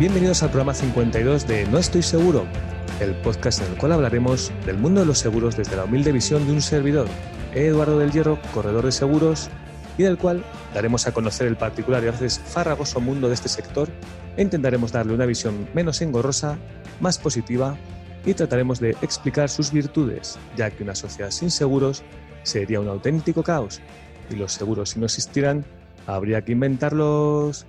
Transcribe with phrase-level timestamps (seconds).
[0.00, 2.46] Bienvenidos al programa 52 de No Estoy Seguro,
[3.00, 6.46] el podcast en el cual hablaremos del mundo de los seguros desde la humilde visión
[6.46, 7.06] de un servidor,
[7.52, 9.50] Eduardo del Hierro, corredor de seguros,
[9.98, 10.42] y del cual
[10.72, 13.90] daremos a conocer el particular y a veces farragoso mundo de este sector
[14.38, 16.56] e intentaremos darle una visión menos engorrosa,
[16.98, 17.76] más positiva
[18.24, 22.04] y trataremos de explicar sus virtudes, ya que una sociedad sin seguros
[22.42, 23.82] sería un auténtico caos
[24.30, 25.62] y los seguros si no existieran
[26.06, 27.66] habría que inventarlos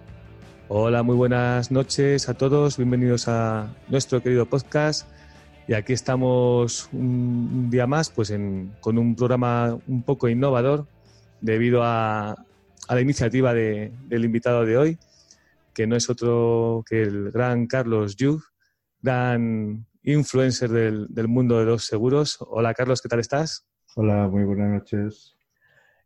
[0.67, 2.77] Hola, muy buenas noches a todos.
[2.77, 5.07] Bienvenidos a nuestro querido podcast.
[5.67, 8.33] Y aquí estamos un día más pues
[8.79, 10.87] con un programa un poco innovador
[11.41, 12.45] debido a,
[12.89, 14.97] la iniciativa del invitado de hoy,
[15.73, 18.41] que no es otro que el gran Carlos Yu,
[19.01, 22.37] gran influencer del, mundo de los seguros.
[22.41, 23.65] Hola Carlos, ¿qué tal estás?
[23.95, 25.35] Hola, muy buenas noches.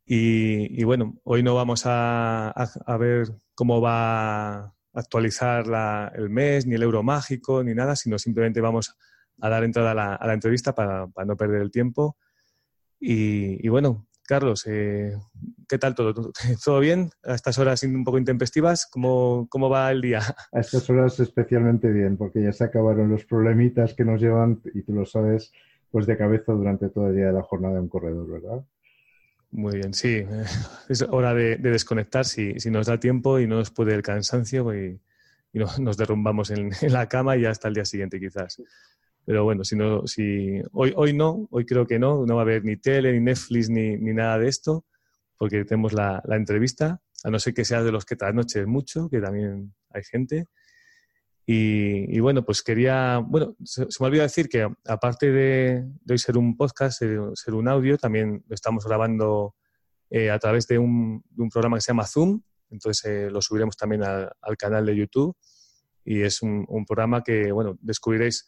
[0.07, 2.53] Y, bueno, hoy no vamos a,
[2.99, 5.65] ver cómo va a actualizar
[6.15, 8.95] el mes, ni el euro mágico, ni nada, sino simplemente vamos
[9.41, 12.17] a dar entrada a la, entrevista para, no perder el tiempo.
[12.99, 15.17] Y, bueno, Carlos, eh,
[15.67, 16.31] ¿qué tal todo?
[16.63, 17.09] ¿Todo bien?
[17.23, 20.19] A estas horas un poco intempestivas, ¿cómo, ¿cómo va el día?
[20.53, 24.83] A estas horas especialmente bien, porque ya se acabaron los problemitas que nos llevan, y
[24.83, 25.51] tú lo sabes,
[25.89, 28.65] pues de cabeza durante todo el día de la jornada de un corredor, ¿verdad?
[29.55, 30.25] Muy bien, sí.
[30.89, 34.99] Es hora de, desconectar si, nos da tiempo y no nos puede el cansancio y,
[35.53, 38.61] nos derrumbamos en, la cama y hasta el día siguiente quizás.
[39.25, 42.43] Pero bueno, si no, si hoy, hoy no, hoy creo que no, no va a
[42.43, 44.85] haber ni tele, ni Netflix, ni, nada de esto,
[45.37, 49.21] porque tenemos la, entrevista, a no ser que sea de los que noche mucho, que
[49.21, 50.47] también hay gente.
[51.47, 56.57] Y, bueno, pues quería, bueno, se, me olvidó decir que aparte de, hoy ser un
[56.57, 59.55] podcast, ser, un audio, también lo estamos grabando
[60.09, 62.41] eh, a través de un, programa que se llama Zoom,
[62.71, 65.37] entonces eh, lo subiremos también al, canal de YouTube
[66.03, 68.47] y es un, programa que, bueno, descubriréis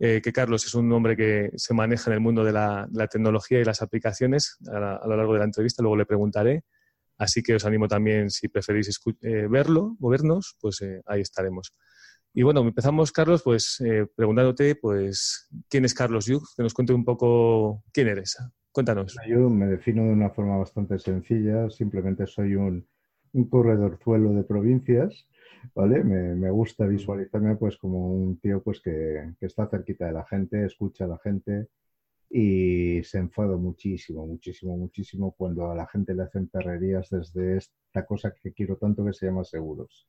[0.00, 3.60] eh, que Carlos es un hombre que se maneja en el mundo de la, tecnología
[3.60, 6.64] y las aplicaciones a, lo largo de la entrevista, luego le preguntaré.
[7.16, 9.00] Así que os animo también, si preferís
[9.48, 11.72] verlo o vernos, pues ahí estaremos.
[12.36, 16.42] Y bueno, empezamos, Carlos, pues eh, preguntándote, pues, ¿quién es Carlos Yug?
[16.56, 18.36] Que nos cuente un poco quién eres.
[18.72, 19.16] Cuéntanos.
[19.28, 21.70] Yo me defino de una forma bastante sencilla.
[21.70, 22.84] Simplemente soy un,
[23.34, 25.28] un corredorzuelo de provincias,
[25.76, 26.02] ¿vale?
[26.02, 30.64] Me, gusta visualizarme, pues, como un tío, pues, que, que, está cerquita de la gente,
[30.64, 31.68] escucha a la gente
[32.28, 38.04] y se enfada muchísimo, muchísimo, muchísimo cuando a la gente le hacen perrerías desde esta
[38.04, 40.08] cosa que quiero tanto que se llama seguros.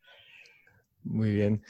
[1.03, 1.61] Muy bien.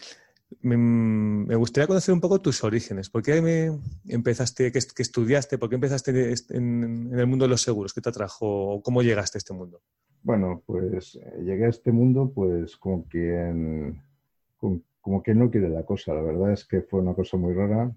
[0.61, 3.09] Me, gustaría conocer un poco tus orígenes.
[3.09, 5.57] ¿Por qué me empezaste, qué, estudiaste?
[5.57, 7.93] ¿Por qué empezaste en, el mundo de los seguros?
[7.93, 8.81] ¿Qué te atrajo?
[8.83, 9.81] ¿Cómo llegaste a este mundo?
[10.23, 14.01] Bueno, pues eh, llegué a este mundo pues como quien,
[15.01, 16.13] como, quien no quiere la cosa.
[16.13, 17.95] La verdad es que fue una cosa muy rara.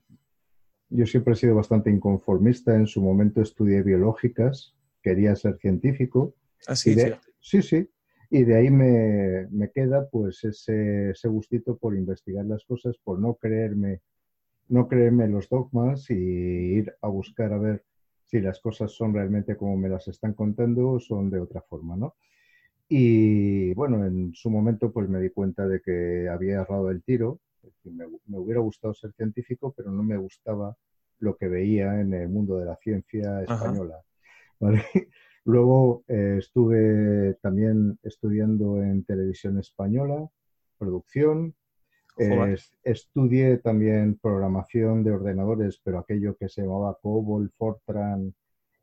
[0.90, 2.74] Yo siempre he sido bastante inconformista.
[2.74, 6.34] En su momento estudié biológicas, quería ser científico.
[6.66, 6.96] Ah, sí,
[7.40, 7.88] sí, sí.
[8.30, 13.18] Y de ahí me, me queda pues ese, ese, gustito por investigar las cosas, por
[13.18, 14.02] no creerme,
[14.68, 17.84] no creerme los dogmas y ir a buscar a ver
[18.26, 21.96] si las cosas son realmente como me las están contando o son de otra forma,
[21.96, 22.16] ¿no?
[22.88, 27.40] Y bueno, en su momento pues me di cuenta de que había errado el tiro.
[27.84, 30.76] Me, me, hubiera gustado ser científico, pero no me gustaba
[31.18, 34.02] lo que veía en el mundo de la ciencia española.
[34.60, 34.84] ¿vale?
[35.44, 40.28] Luego eh, estuve también estudiando en televisión española,
[40.78, 41.54] producción.
[42.82, 48.34] estudié también programación de ordenadores, pero aquello que se llamaba COBOL, Fortran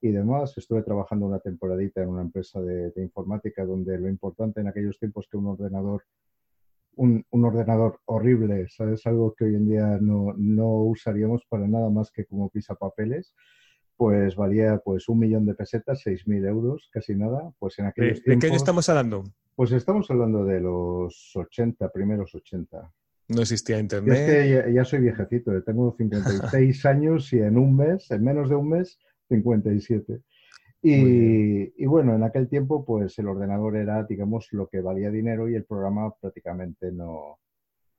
[0.02, 0.58] y demás.
[0.58, 5.28] Estuve trabajando una temporadita en una empresa de, informática donde lo importante en aquellos tiempos
[5.30, 6.04] que un ordenador
[6.98, 9.06] un, ordenador horrible, ¿sabes?
[9.06, 13.36] Algo que hoy en día no, no usaríamos para nada más que como pisapapeles
[13.98, 17.52] pues valía pues un millón de pesetas, seis mil euros, casi nada.
[17.60, 19.24] Pues en aquellos ¿De, qué año estamos hablando?
[19.56, 22.92] Pues estamos hablando de los 80, primeros 80.
[23.30, 24.18] No existía internet.
[24.18, 28.56] es que ya, soy viejecito, tengo 56 años y en un mes, en menos de
[28.56, 29.00] un mes,
[29.30, 30.22] 57.
[30.84, 35.50] Y, y, bueno, en aquel tiempo, pues el ordenador era, digamos, lo que valía dinero
[35.50, 37.40] y el programa prácticamente no,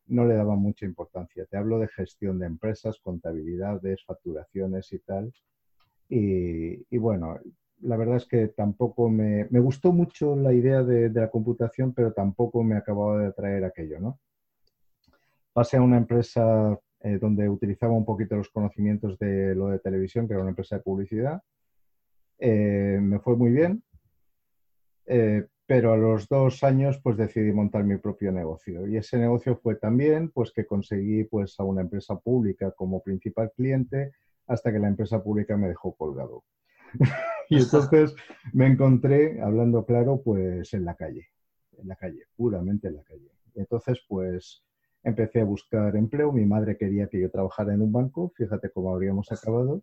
[0.09, 1.47] no le daba mucha importancia.
[1.47, 5.33] Te hablo de gestión de empresas, contabilidades, facturaciones y tal.
[6.09, 7.39] Y, bueno,
[7.81, 12.13] la verdad es que tampoco me, me gustó mucho la idea de, la computación, pero
[12.13, 14.19] tampoco me acababa de atraer aquello, ¿no?
[15.53, 20.27] Pasé a una empresa eh, donde utilizaba un poquito los conocimientos de lo de televisión,
[20.27, 21.43] que era una empresa de publicidad.
[22.39, 23.83] Eh, me fue muy bien,
[25.07, 29.57] eh, pero a los dos años pues decidí montar mi propio negocio y ese negocio
[29.57, 34.13] fue también pues que conseguí pues a una empresa pública como principal cliente
[34.47, 36.45] hasta que la empresa pública me dejó colgado.
[37.51, 38.15] y entonces
[38.53, 41.29] me encontré, hablando claro, pues en la calle,
[41.79, 43.31] en la calle, puramente en la calle.
[43.55, 44.63] Y entonces pues
[45.03, 48.93] empecé a buscar empleo, mi madre quería que yo trabajara en un banco, fíjate cómo
[48.93, 49.83] habríamos acabado.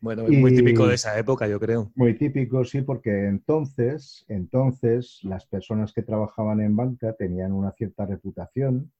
[0.00, 1.90] Bueno, es muy típico de esa época, yo creo.
[1.96, 8.06] Muy típico, sí, porque entonces, entonces las personas que trabajaban en banca tenían una cierta
[8.06, 8.92] reputación,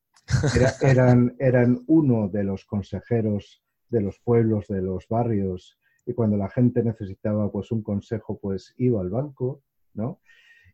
[0.83, 6.49] eran, eran uno de los consejeros de los pueblos, de los barrios, y cuando la
[6.49, 9.63] gente necesitaba pues un consejo, pues iba al banco,
[9.95, 10.21] ¿no?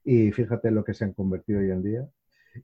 [0.04, 2.08] Y fíjate lo que se han convertido hoy en día.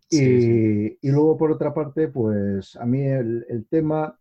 [0.08, 4.16] y, y, luego, por otra parte, pues a mí el, el tema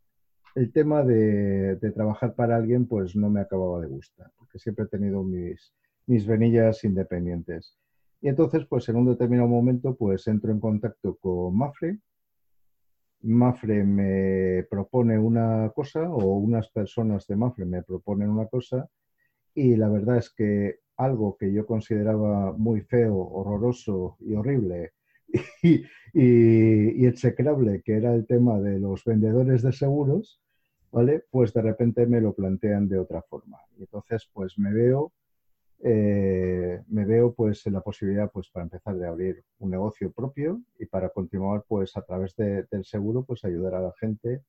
[0.56, 4.88] el tema de, trabajar para alguien pues no me acababa de gustar, porque siempre he
[4.88, 5.74] tenido mis,
[6.06, 7.78] mis venillas independientes.
[8.22, 12.00] Y entonces, pues en un determinado momento, pues entro en contacto con Mafre.
[13.21, 18.89] Mafre me propone una cosa o unas personas de Mafre me proponen una cosa
[19.54, 24.94] y la verdad es que algo que yo consideraba muy feo, horroroso y horrible
[26.13, 30.42] y, execrable, que era el tema de los vendedores de seguros,
[30.92, 31.24] ¿vale?
[31.30, 33.57] Pues de repente me lo plantean de otra forma.
[33.77, 35.13] Y entonces, pues me veo,
[35.81, 40.62] eh, me veo pues en la posibilidad, pues para empezar de abrir un negocio propio
[40.78, 44.44] y para continuar, pues a través del seguro, pues ayudar a la gente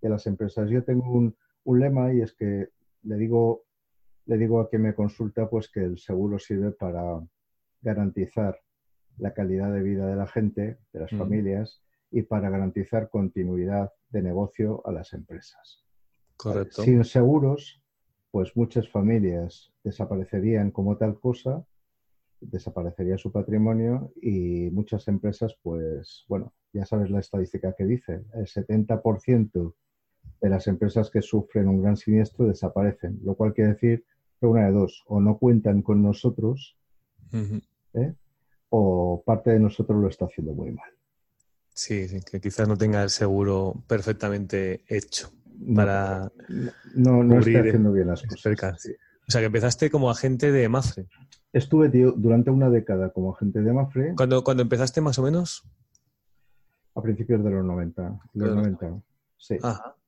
[0.00, 0.70] y a las empresas.
[0.70, 2.68] Yo tengo un, un lema y es que
[3.02, 3.64] le digo,
[4.26, 7.20] le digo a quien me consulta, pues que el seguro sirve para
[7.80, 8.60] garantizar
[9.18, 11.18] la calidad de vida de la gente, de las mm.
[11.18, 15.84] familias, y para garantizar continuidad de negocio a las empresas.
[16.36, 16.82] Correcto.
[16.82, 17.82] Sin seguros,
[18.36, 21.64] pues muchas familias desaparecerían como tal cosa,
[22.38, 28.46] desaparecería su patrimonio y muchas empresas, pues bueno, ya sabes la estadística que dice, el
[28.46, 29.74] 70%
[30.42, 34.04] de las empresas que sufren un gran siniestro desaparecen, lo cual quiere decir
[34.38, 36.76] que una de dos, o no cuentan con nosotros,
[37.94, 38.12] ¿eh?
[38.68, 40.90] o parte de nosotros lo está haciendo muy mal.
[41.72, 45.32] Sí, sí, que quizás no tenga el seguro perfectamente hecho
[45.74, 46.32] para.
[46.94, 48.86] No, no, estoy haciendo bien las cosas.
[49.28, 51.06] O sea, que empezaste como agente de Mafre.
[51.52, 54.14] Estuve, tío, durante una década como agente de Mafre.
[54.16, 55.68] ¿Cuándo, cuando empezaste más o menos?
[56.94, 58.20] A principios de los 90.
[58.34, 59.02] los 90.
[59.36, 59.56] Sí.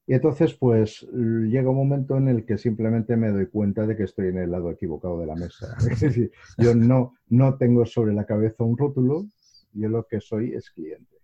[0.07, 4.05] Y entonces, pues, llega un momento en el que simplemente me doy cuenta de que
[4.05, 5.77] estoy en el lado equivocado de la mesa.
[5.91, 9.27] Es decir, yo no, no tengo sobre la cabeza un rótulo,
[9.75, 11.17] yo lo que soy es cliente.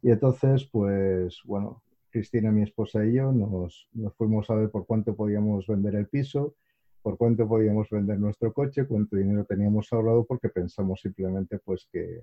[0.00, 1.82] Y entonces, pues, bueno,
[2.16, 6.54] Cristina, mi esposa y yo nos, fuimos a ver por cuánto podíamos vender el piso,
[7.02, 12.22] por cuánto podíamos vender nuestro coche, cuánto dinero teníamos ahorrado, porque pensamos simplemente pues que,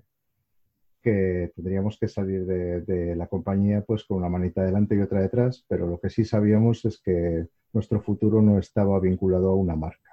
[1.00, 5.64] que tendríamos que salir de, la compañía pues con una manita adelante y otra detrás,
[5.68, 10.10] pero lo que sí sabíamos es que nuestro futuro no estaba vinculado a una marca.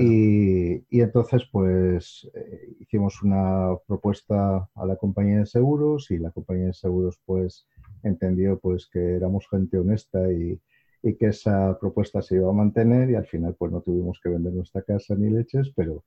[0.00, 6.66] y, entonces, pues, eh, hicimos una propuesta a la compañía de seguros y la compañía
[6.66, 7.68] de seguros, pues,
[8.06, 10.60] entendió pues que éramos gente honesta y,
[11.20, 14.52] que esa propuesta se iba a mantener y al final pues no tuvimos que vender
[14.52, 16.02] nuestra casa ni leches, pero,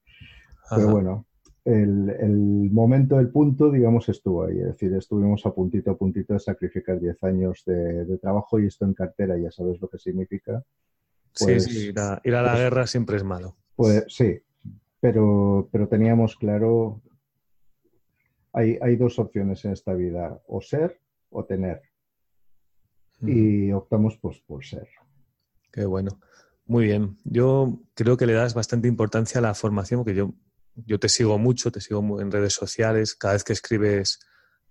[0.70, 1.26] pero bueno,
[1.64, 4.60] el, el, momento, el punto, digamos, estuvo ahí.
[4.60, 8.86] Es decir, estuvimos a puntito a puntito de sacrificar 10 años de, trabajo y esto
[8.86, 10.64] en cartera, ya sabes lo que significa.
[11.34, 13.56] sí, pues, sí, ir a, ir a la pues guerra siempre es malo.
[13.76, 14.40] Pues sí,
[15.00, 17.02] pero, pero teníamos claro,
[18.54, 21.82] hay, hay dos opciones en esta vida, o ser o tener
[23.22, 24.88] y optamos pues, por ser.
[25.72, 26.20] Qué bueno.
[26.66, 27.18] Muy bien.
[27.24, 30.34] Yo creo que le das bastante importancia a la formación, porque yo,
[30.76, 33.16] yo te sigo mucho, te sigo en redes sociales.
[33.16, 34.20] Cada vez que escribes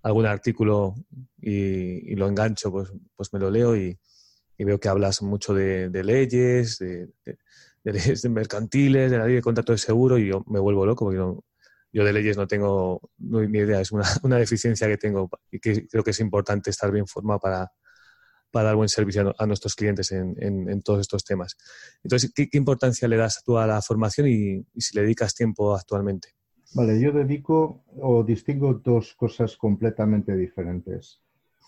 [0.02, 0.94] algún artículo
[1.40, 3.98] y, lo engancho, pues, pues me lo leo y,
[4.58, 7.08] veo que hablas mucho de, leyes, de,
[7.84, 11.18] leyes mercantiles, de la ley de contrato de seguro y yo me vuelvo loco porque
[11.92, 15.86] yo de leyes no tengo ni idea, es una, una, deficiencia que tengo y que
[15.86, 17.72] creo que es importante estar bien formado para,
[18.50, 21.56] para dar buen servicio a, nuestros clientes en, todos estos temas.
[22.02, 26.28] Entonces, ¿qué, importancia le das tú a la formación y, si le dedicas tiempo actualmente?
[26.74, 31.22] Vale, yo dedico o distingo dos cosas completamente diferentes.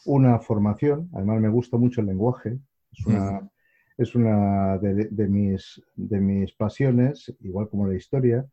[0.04, 2.58] Una formación, además me gusta mucho el lenguaje,
[2.92, 3.50] es una,
[3.96, 8.46] es una de, mis, de mis pasiones, igual como la historia,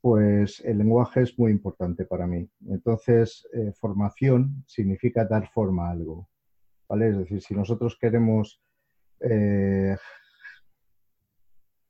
[0.00, 2.46] pues el lenguaje es muy importante para mí.
[2.68, 6.28] Entonces, eh, formación significa dar forma a algo.
[6.90, 8.60] Es decir, si nosotros queremos
[9.20, 9.96] eh,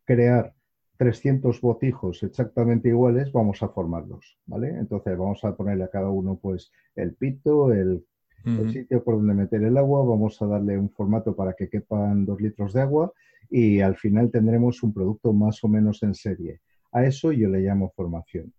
[0.05, 0.55] crear
[0.97, 4.69] 300 botijos exactamente iguales, vamos a formarlos, ¿vale?
[4.71, 8.07] Entonces vamos a ponerle a cada uno pues el pito, el,
[8.45, 12.25] el sitio por donde meter el agua, vamos a darle un formato para que quepan
[12.25, 13.13] dos litros de agua
[13.51, 16.61] y al final tendremos un producto más o menos en serie.
[16.93, 18.53] A eso yo le llamo formación.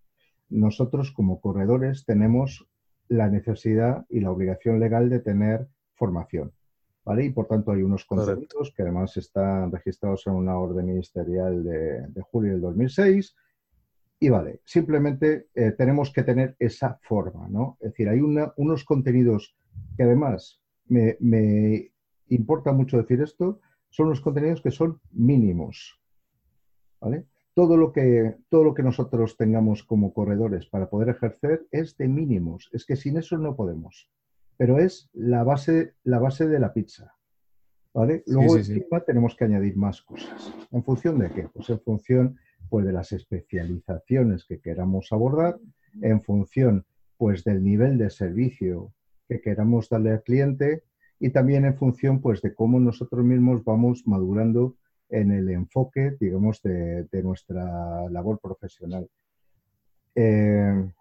[0.50, 2.68] Nosotros como corredores tenemos
[3.08, 6.52] la necesidad y la obligación legal de tener formación.
[7.06, 7.26] ¿vale?
[7.26, 12.22] Y por tanto hay unos contenidos que además están registrados en una orden ministerial de,
[12.32, 13.36] julio del 2006.
[14.20, 17.78] Y vale, simplemente eh, tenemos que tener esa forma, ¿no?
[17.82, 19.56] Es decir, hay unos contenidos
[19.96, 21.92] que además me, me
[22.30, 23.60] importa mucho decir esto,
[23.90, 26.02] son los contenidos que son mínimos.
[27.00, 27.26] ¿Vale?
[27.54, 32.08] Todo lo, que, todo lo que nosotros tengamos como corredores para poder ejercer es de
[32.08, 32.70] mínimos.
[32.74, 34.10] Es que sin eso no podemos
[34.58, 37.16] pero es la base, la base de la pizza.
[37.96, 38.24] ¿vale?
[38.28, 40.54] Luego encima tenemos que añadir más cosas.
[40.72, 41.48] ¿En función de qué?
[41.54, 42.38] Pues en función
[42.70, 45.58] pues, de las especializaciones que queramos abordar,
[46.02, 46.86] en función
[47.18, 48.94] pues, del nivel de servicio
[49.30, 50.84] que queramos darle al cliente
[51.20, 54.76] y también en función pues, de cómo nosotros mismos vamos madurando
[55.08, 59.08] en el enfoque, digamos, de, nuestra labor profesional.
[60.16, 60.92] Eh,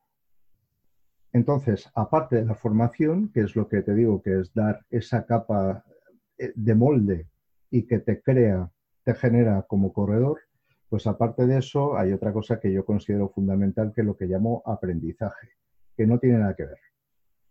[1.35, 5.27] entonces, aparte de la formación, que es lo que te digo, que es dar esa
[5.27, 5.85] capa
[6.39, 7.27] eh, de molde
[7.73, 8.71] y que te crea,
[9.03, 10.39] te genera como corredor,
[10.89, 14.27] pues aparte de eso hay otra cosa que yo considero fundamental, que es lo que
[14.27, 15.49] llamo aprendizaje,
[15.97, 16.79] que no tiene nada que ver.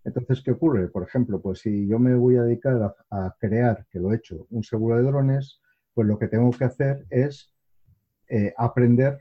[0.06, 0.88] Entonces, ¿qué ocurre?
[0.88, 4.48] Por ejemplo, pues si yo me voy a dedicar a, crear, que lo he hecho,
[4.50, 5.60] un seguro de drones,
[5.94, 7.54] pues lo que tengo que hacer es
[8.30, 9.20] eh, aprender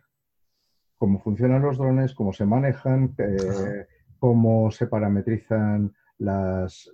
[0.99, 3.87] cómo funcionan los drones, cómo se manejan, eh,
[4.23, 6.93] cómo se parametrizan las,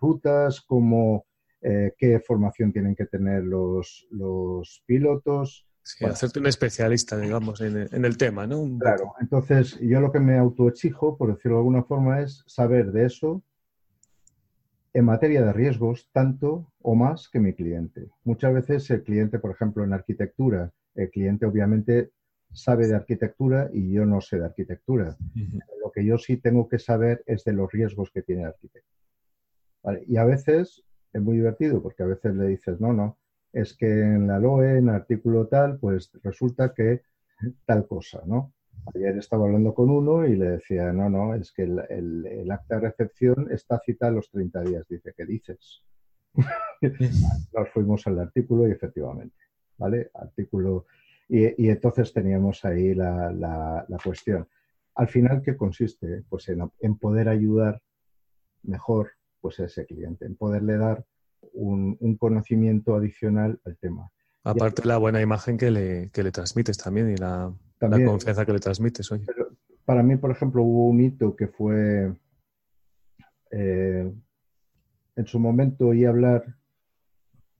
[0.00, 1.26] rutas, cómo,
[1.60, 4.08] eh, qué formación tienen que tener los,
[4.86, 5.66] pilotos.
[5.82, 8.78] Sí, hacerte un especialista, digamos, en, el tema, ¿no?
[8.78, 13.04] claro, entonces yo lo que me autoexijo, por decirlo de alguna forma, es saber de
[13.04, 13.42] eso
[14.94, 18.08] en materia de riesgos tanto o más que mi cliente.
[18.24, 22.10] Muchas veces el cliente, por ejemplo, en arquitectura, el cliente obviamente
[22.52, 25.16] sabe de arquitectura y yo no sé de arquitectura.
[25.82, 28.88] Lo que yo sí tengo que saber es de los riesgos que tiene el arquitecto.
[30.06, 33.18] Y a veces es muy divertido porque a veces le dices, no, no,
[33.52, 37.02] es que en la LOE, en el artículo tal, pues resulta que
[37.66, 38.52] tal cosa, ¿no?
[38.94, 42.80] Ayer estaba hablando con uno y le decía, no, no, es que el, acta de
[42.80, 44.88] recepción está cita a los 30 días.
[44.88, 45.82] Dice, ¿qué dices?
[47.54, 49.36] Nos fuimos al artículo y efectivamente,
[49.78, 50.10] ¿vale?
[50.14, 50.86] Artículo
[51.34, 54.46] y, entonces teníamos ahí la, cuestión.
[54.94, 56.22] Al final, ¿qué consiste?
[56.28, 57.80] Pues en, poder ayudar
[58.62, 61.06] mejor pues, a ese cliente, en poderle dar
[61.54, 64.10] un, conocimiento adicional al tema.
[64.44, 69.08] Aparte la buena imagen que le, le transmites también y la, confianza que le transmites.
[69.86, 72.12] para mí, por ejemplo, hubo un hito que fue,
[73.52, 74.12] eh,
[75.16, 76.44] en su momento oí hablar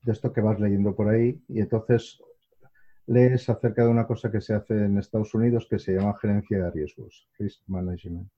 [0.03, 2.21] de esto que vas leyendo por ahí y entonces
[3.07, 6.65] lees acerca de una cosa que se hace en Estados Unidos que se llama gerencia
[6.65, 8.29] de riesgos, risk management.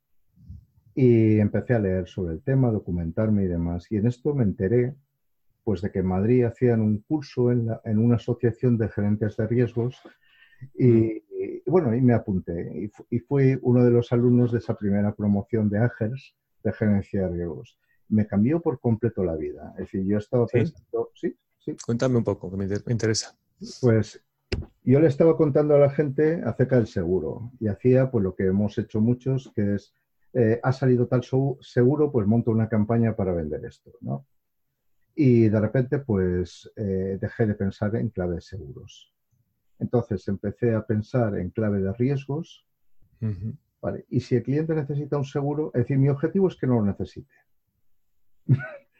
[0.94, 3.90] Y empecé a leer sobre el tema, documentarme y demás.
[3.90, 4.94] Y en esto me enteré
[5.64, 10.00] pues de que en Madrid hacían un curso en, una asociación de gerentes de riesgos
[10.74, 11.22] y,
[11.66, 15.78] bueno, y me apunté y, fui uno de los alumnos de esa primera promoción de
[15.78, 17.78] Ángels de gerencia de riesgos.
[18.08, 19.72] Me cambió por completo la vida.
[19.72, 21.34] Es decir, yo estaba pensando, ¿sí?
[21.58, 21.74] ¿Sí?
[21.84, 23.34] Cuéntame un poco, que me interesa.
[23.80, 24.22] Pues
[24.84, 28.46] yo le estaba contando a la gente acerca del seguro y hacía pues lo que
[28.46, 29.94] hemos hecho muchos, que es,
[30.34, 31.22] eh, ha salido tal
[31.60, 34.26] seguro, pues monto una campaña para vender esto, ¿no?
[35.14, 39.12] Y de repente pues eh, dejé de pensar en clave de seguros.
[39.78, 42.66] Entonces empecé a pensar en clave de riesgos.
[43.80, 46.74] vale, y si el cliente necesita un seguro, es decir, mi objetivo es que no
[46.74, 47.34] lo necesite.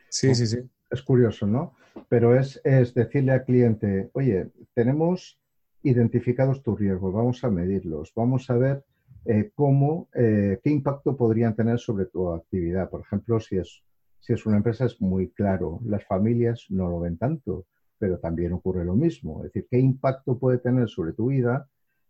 [0.09, 0.59] Sí, sí, sí.
[0.91, 1.75] Es curioso, ¿no?
[2.09, 5.41] Pero es, es decirle al cliente, oye, tenemos
[5.85, 8.85] identificados tus riesgos, vamos a medirlos, vamos a ver
[9.26, 12.91] eh, cómo, eh, qué impacto podrían tener sobre tu actividad.
[12.91, 13.83] Por ejemplo, si es,
[14.19, 17.67] si es una empresa es muy claro, las familias no lo ven tanto,
[17.99, 19.38] pero también ocurre lo mismo.
[19.45, 21.69] Es decir, qué impacto puede tener sobre tu vida,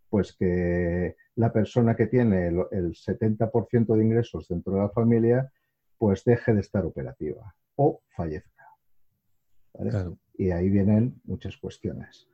[0.08, 5.52] pues que la persona que tiene el, 70% de ingresos dentro de la familia,
[5.98, 8.64] pues deje de estar operativa o fallezca.
[10.36, 12.28] Y ahí vienen muchas cuestiones.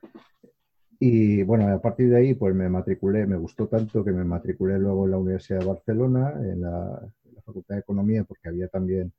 [1.03, 4.79] Y bueno, a partir de ahí, pues me matriculé, me gustó tanto que me matriculé
[4.79, 9.13] luego en la Universidad de Barcelona, en la, Facultad de Economía, porque había también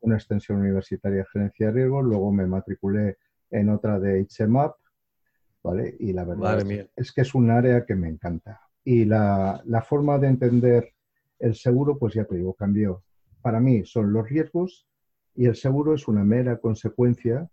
[0.00, 2.04] una extensión universitaria de gerencia de riesgos.
[2.04, 3.16] Luego me matriculé
[3.50, 4.74] en otra de HMAP
[5.62, 5.94] ¿vale?
[6.00, 6.60] Y la verdad
[6.96, 8.60] es, que es un área que me encanta.
[8.84, 10.92] Y la, la forma de entender
[11.38, 13.04] el seguro, pues ya te digo, cambió.
[13.40, 14.86] Para mí son los riesgos
[15.34, 17.48] y el seguro es una mera consecuencia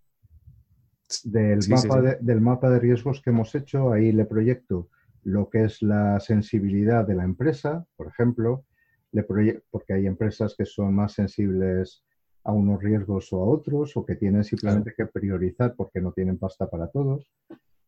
[1.24, 3.92] del, mapa, De, del mapa de riesgos que hemos hecho.
[3.92, 4.90] Ahí le proyecto
[5.24, 8.66] lo que es la sensibilidad de la empresa, por ejemplo,
[9.12, 9.24] le
[9.70, 12.04] porque hay empresas que son más sensibles
[12.44, 16.38] a unos riesgos o a otros, o que tienen simplemente que priorizar porque no tienen
[16.38, 17.32] pasta para todos,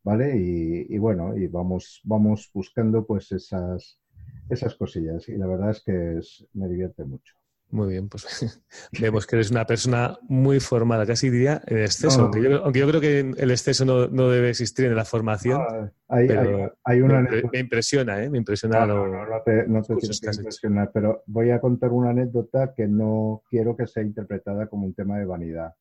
[0.03, 0.37] ¿vale?
[0.37, 3.99] Y, y, bueno, y vamos, vamos buscando pues esas,
[4.49, 5.29] esas cosillas.
[5.29, 6.19] Y la verdad es que
[6.53, 7.40] me divierte mucho.
[7.71, 8.25] Muy bien, pues
[8.99, 13.19] vemos que eres una persona muy formada, casi diría en exceso, aunque, yo, creo que
[13.19, 15.61] el exceso no, debe existir en la formación.
[16.09, 18.29] hay, una me, impresiona, ¿eh?
[18.29, 21.91] Me impresiona no, no, no, te, no te tienes que impresionar, pero voy a contar
[21.91, 25.73] una anécdota que no quiero que sea interpretada como un tema de vanidad,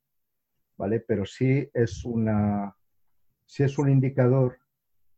[0.77, 1.01] ¿vale?
[1.01, 2.73] Pero sí es una,
[3.47, 4.59] sí es un indicador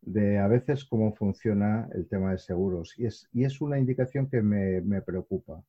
[0.01, 4.29] de a veces cómo funciona el tema de seguros y es, y es una indicación
[4.29, 5.63] que me, me preocupa.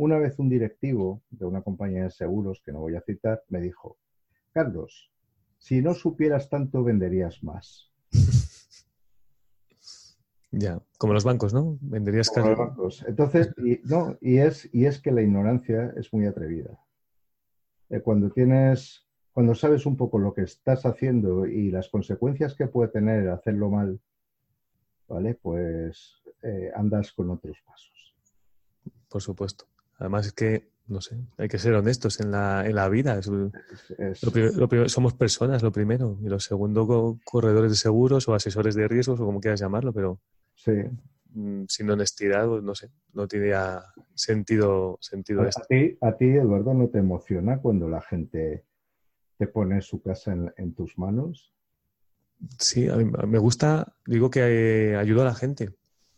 [0.00, 3.60] Una vez un directivo de una compañía de seguros, que no voy a citar, me
[3.60, 3.98] dijo,
[4.50, 5.12] Carlos,
[5.58, 7.92] si no supieras tanto, venderías más.
[10.52, 11.78] Ya, como los bancos, ¿no?
[11.80, 13.04] Venderías como los bancos.
[13.06, 16.76] Entonces, y, no, y es, y es que la ignorancia es muy atrevida.
[17.88, 22.66] Eh, cuando tienes, cuando sabes un poco lo que estás haciendo y las consecuencias que
[22.66, 24.00] puede tener hacerlo mal,
[25.06, 25.38] ¿vale?
[25.40, 28.16] Pues eh, andas con otros pasos.
[29.08, 29.69] Por supuesto.
[30.00, 33.20] Además es que, no sé, hay que ser honestos en la, en la vida.
[34.86, 36.18] somos personas, lo primero.
[36.22, 40.18] Y lo segundo, corredores de seguros o asesores de riesgos o como quieras llamarlo, pero
[40.54, 40.72] sí.
[41.34, 43.52] Mm, sin honestidad, pues, no sé, no tiene
[44.14, 45.62] sentido, sentido a, esto.
[45.62, 48.64] A ti, a ti, Eduardo, ¿no te emociona cuando la gente
[49.36, 51.54] te pone su casa en, tus manos?
[52.58, 55.74] Sí, a mí me gusta, digo que ayudo a la gente.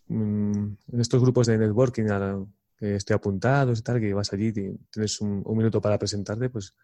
[0.07, 2.05] Mm, en estos grupos de networking,
[2.83, 4.53] estoy apuntado y tal, que vas allí y
[4.91, 6.75] tienes un, minuto para presentarte, pues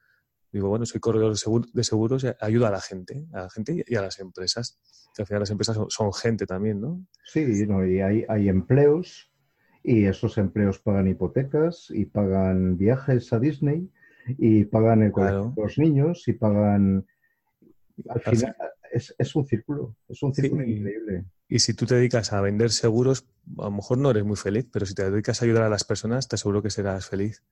[0.52, 1.34] digo, bueno, soy corredor
[1.72, 4.78] de, seguros y ayudo a la gente, a la gente y a las empresas.
[5.14, 7.04] Que al final las empresas son, gente también, ¿no?
[7.24, 9.30] Sí, no, y hay, hay empleos
[9.82, 13.90] y esos empleos pagan hipotecas y pagan viajes a Disney
[14.26, 17.06] y pagan el colegio de los niños y pagan...
[18.08, 18.56] Al final,
[18.92, 21.24] es, un círculo, es un círculo increíble.
[21.48, 23.26] Y si tú te dedicas a vender seguros,
[23.58, 25.84] a lo mejor no eres muy feliz, pero si te dedicas a ayudar a las
[25.84, 27.42] personas, te aseguro que serás feliz.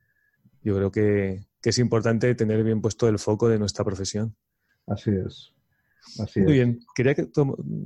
[0.63, 4.37] Yo creo que, es importante tener bien puesto el foco de nuestra profesión.
[4.87, 5.53] Así es.
[6.37, 6.81] muy bien.
[6.95, 7.17] Quería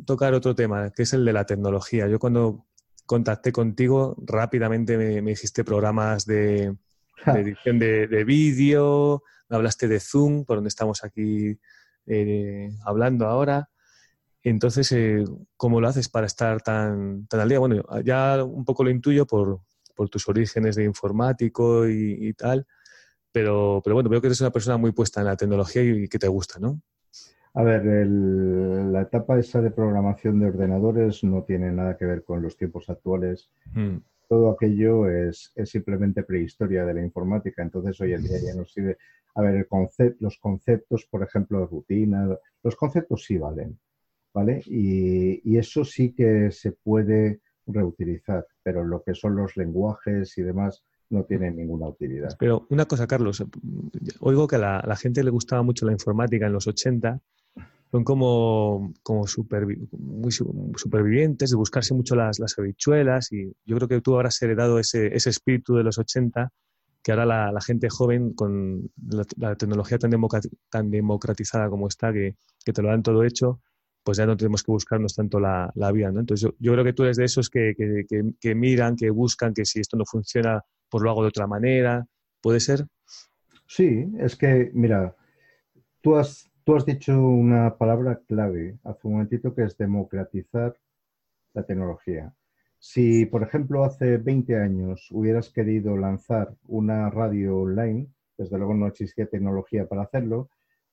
[0.05, 2.09] tocar otro tema, que es el de la tecnología.
[2.09, 2.66] Yo cuando
[3.07, 6.77] contacté contigo, rápidamente me, dijiste programas de,
[7.27, 11.59] edición de, vídeo, me hablaste de Zoom, por donde estamos aquí
[12.07, 13.70] eh, hablando ahora.
[14.42, 15.24] Entonces, eh,
[15.57, 17.59] ¿cómo lo haces para estar tan, tan al día?
[17.59, 19.61] Bueno, ya un poco lo intuyo por,
[20.11, 22.66] tus orígenes de informático y, tal,
[23.33, 26.18] pero, pero bueno, veo que eres una persona muy puesta en la tecnología y, que
[26.18, 26.81] te gusta, ¿no?
[27.53, 32.40] A ver, la etapa esa de programación de ordenadores no tiene nada que ver con
[32.40, 33.50] los tiempos actuales.
[33.74, 33.98] Mm.
[34.26, 38.96] Todo aquello es, simplemente prehistoria de la informática, entonces hoy en día ya no sirve.
[39.35, 42.26] A ver, el los conceptos, por ejemplo, de rutina,
[42.62, 43.79] los conceptos sí valen,
[44.33, 44.62] ¿vale?
[44.66, 50.83] Y, eso sí que se puede reutilizar, pero lo que son los lenguajes y demás
[51.11, 52.37] no tienen ninguna utilidad.
[52.38, 53.45] Pero una cosa, Carlos,
[54.21, 57.21] oigo que a la, gente le gustaba mucho la informática en los 80,
[57.90, 59.25] son como, como
[59.99, 64.79] muy supervivientes, de buscarse mucho las, las habichuelas y yo creo que tú habrás heredado
[64.79, 66.51] ese, ese espíritu de los 80
[67.03, 68.90] que ahora la, gente joven con
[69.38, 70.11] la, tecnología tan,
[70.71, 73.61] tan democratizada como está, que, que, te lo dan todo hecho,
[74.03, 76.21] pues ya no tenemos que buscarnos tanto la, vida, ¿no?
[76.21, 77.75] Entonces yo, creo que tú eres de esos que,
[78.41, 82.07] que, miran, que buscan, que si esto no funciona, pues lo hago de otra manera.
[82.41, 82.87] ¿Puede ser?
[83.67, 85.15] Sí, es que, mira,
[86.01, 90.77] tú has, tú has dicho una palabra clave hace un momentito que es democratizar
[91.53, 92.33] la tecnología.
[92.79, 98.09] Si, por ejemplo, hace 20 años hubieras querido lanzar una radio online,
[98.39, 100.49] desde luego no existía tecnología para hacerlo,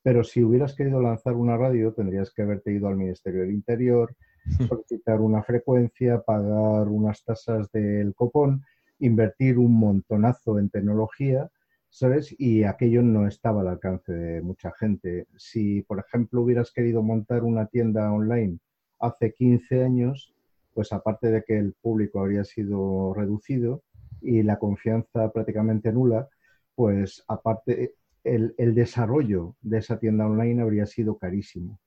[0.07, 4.15] pero si hubieras querido lanzar una radio, tendrías que haberte ido al Ministerio del Interior,
[4.69, 8.63] solicitar una frecuencia, pagar unas tasas del copón,
[8.99, 11.49] invertir un montonazo en tecnología,
[11.89, 12.33] ¿sabes?
[12.39, 15.27] Y aquello no estaba al alcance de mucha gente.
[15.35, 18.59] Si, por ejemplo, hubieras querido montar una tienda online
[19.01, 20.33] hace 15 años,
[20.73, 23.83] pues aparte de que el público habría sido reducido
[24.21, 26.29] y la confianza prácticamente nula,
[26.75, 27.95] pues aparte
[28.35, 31.79] el, desarrollo de esa tienda online habría sido carísimo.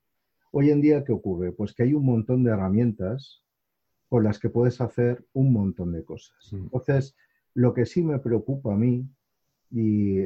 [0.51, 1.53] Hoy en día, ¿qué ocurre?
[1.53, 3.43] Pues que hay un montón de herramientas
[4.09, 6.53] con las que puedes hacer un montón de cosas.
[6.53, 7.15] Entonces,
[7.55, 9.07] lo que sí me preocupa a mí,
[9.71, 10.25] y,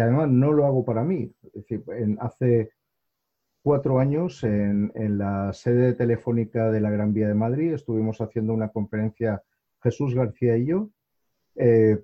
[0.00, 1.84] además no lo hago para mí, es decir,
[2.20, 2.70] hace
[3.62, 8.70] cuatro años en, la sede telefónica de la Gran Vía de Madrid estuvimos haciendo una
[8.70, 9.42] conferencia
[9.82, 10.88] Jesús García y yo
[11.56, 12.02] eh,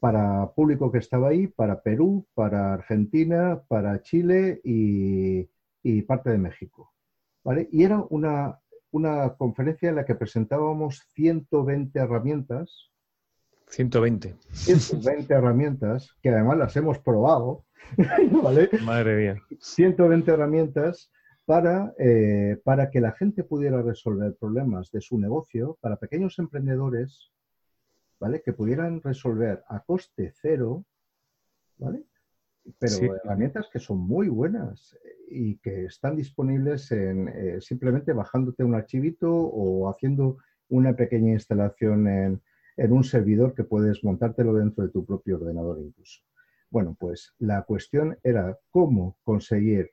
[0.00, 5.48] para público que estaba ahí, para Perú, para Argentina, para Chile y,
[6.02, 6.92] parte de México.
[7.70, 8.58] Y era una,
[8.90, 12.90] una conferencia en la que presentábamos 120 herramientas.
[13.68, 14.34] 120.
[14.52, 17.64] 120 herramientas que además las hemos probado
[18.84, 19.42] Madre mía.
[19.60, 21.10] 120 herramientas
[21.44, 27.32] para, eh, para que la gente pudiera resolver problemas de su negocio, para pequeños emprendedores,
[28.20, 28.42] ¿vale?
[28.42, 30.84] Que pudieran resolver a coste cero,
[31.78, 32.04] ¿vale?
[32.78, 34.96] Pero herramientas que son muy buenas
[35.28, 40.36] y que están disponibles en, eh, simplemente bajándote un archivito o haciendo
[40.68, 42.42] una pequeña instalación en,
[42.76, 46.20] en un servidor que puedes montártelo dentro de tu propio ordenador incluso.
[46.68, 49.90] Bueno, pues la cuestión era cómo conseguir,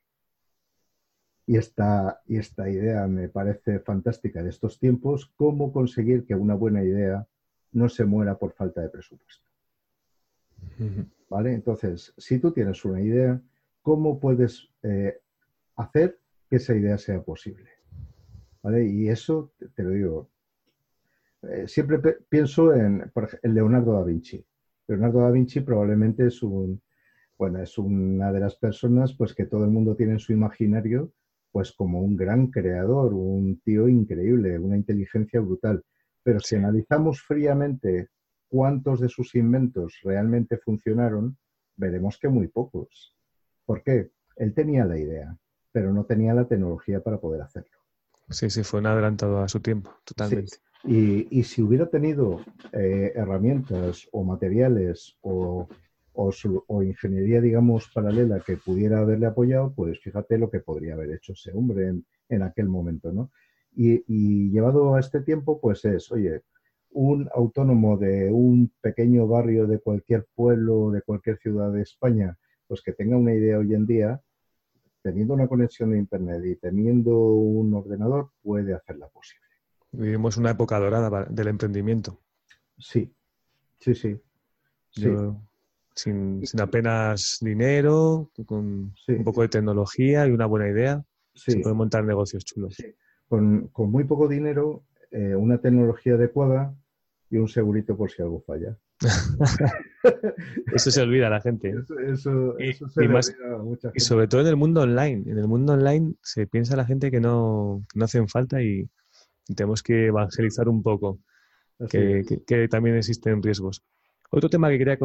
[1.47, 6.53] y esta, y esta idea me parece fantástica de estos tiempos, cómo conseguir que una
[6.53, 7.25] buena idea
[7.77, 9.47] no se muera por falta de presupuesto.
[11.29, 11.53] ¿Vale?
[11.53, 13.39] Entonces, si tú tienes una idea,
[13.81, 15.19] ¿cómo puedes eh,
[15.75, 17.69] hacer que esa idea sea posible?
[18.63, 18.85] ¿Vale?
[18.85, 20.29] Y eso, te, lo digo,
[21.43, 23.11] eh, siempre pienso en,
[23.43, 24.43] en Leonardo da Vinci.
[24.87, 26.81] Leonardo da Vinci probablemente es un,
[27.37, 31.11] bueno, es una de las personas pues que todo el mundo tiene en su imaginario
[31.51, 35.83] pues como un gran creador, un tío increíble, una inteligencia brutal.
[36.27, 38.09] Pero si analizamos fríamente
[38.49, 41.37] cuántos de sus inventos realmente funcionaron,
[41.77, 43.15] veremos que muy pocos.
[43.63, 44.11] ¿Por qué?
[44.35, 45.37] Él tenía la idea,
[45.71, 47.77] pero no tenía la tecnología para poder hacerlo.
[48.29, 50.57] Sí, sí, fue un adelantado a su tiempo, totalmente.
[50.83, 52.41] Y, si hubiera tenido
[52.73, 55.69] eh, herramientas o materiales o,
[56.83, 61.53] ingeniería, digamos, paralela que pudiera haberle apoyado, pues fíjate lo que podría haber hecho ese
[61.53, 61.93] hombre
[62.27, 63.31] en, aquel momento, ¿no?
[63.79, 66.41] Y, llevado a este tiempo, pues es, oye,
[66.89, 72.35] un autónomo de un pequeño barrio de cualquier pueblo, de cualquier ciudad de España,
[72.65, 74.19] pues que tenga una idea hoy en día,
[75.03, 79.45] teniendo una conexión de Internet y teniendo un ordenador, puede hacerla posible.
[79.91, 82.19] Vivimos una época dorada del emprendimiento.
[82.79, 83.13] Sí,
[83.79, 84.19] sí, sí.
[85.93, 91.03] sin, apenas dinero, con un poco de tecnología y una buena idea,
[91.35, 92.75] se pueden montar negocios chulos.
[93.27, 96.75] Con, muy poco dinero, eh, una tecnología adecuada
[97.29, 98.77] y un segurito por si algo falla.
[100.73, 101.73] eso se olvida a la gente.
[102.07, 105.29] Eso, y, sobre todo en el mundo online.
[105.29, 108.89] En el mundo online se piensa la gente que no, que no hacen falta y,
[109.55, 111.19] tenemos que evangelizar un poco
[111.89, 113.83] que, también existen riesgos.
[114.29, 114.97] Otro tema que quería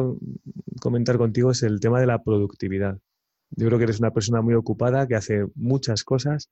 [0.81, 2.97] comentar contigo es el tema de la productividad.
[3.51, 6.49] Yo creo que eres una persona muy ocupada que hace muchas cosas.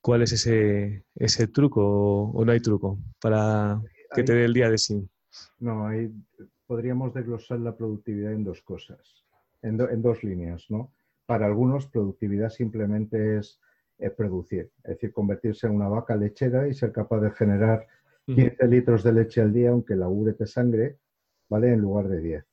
[0.00, 3.80] ¿Cuál es ese, ese truco o, no hay truco para
[4.14, 5.08] que te dé el día de sí?
[5.58, 6.10] No, hay,
[6.66, 8.98] podríamos desglosar la productividad en dos cosas,
[9.62, 10.92] en, en dos líneas, ¿no?
[11.26, 13.60] Para algunos, productividad simplemente es
[14.00, 17.86] es producir, es decir, convertirse en una vaca lechera y ser capaz de generar
[18.26, 20.98] 15 litros de leche al día, aunque la de sangre,
[21.48, 21.72] ¿vale?
[21.72, 22.44] En lugar de 10.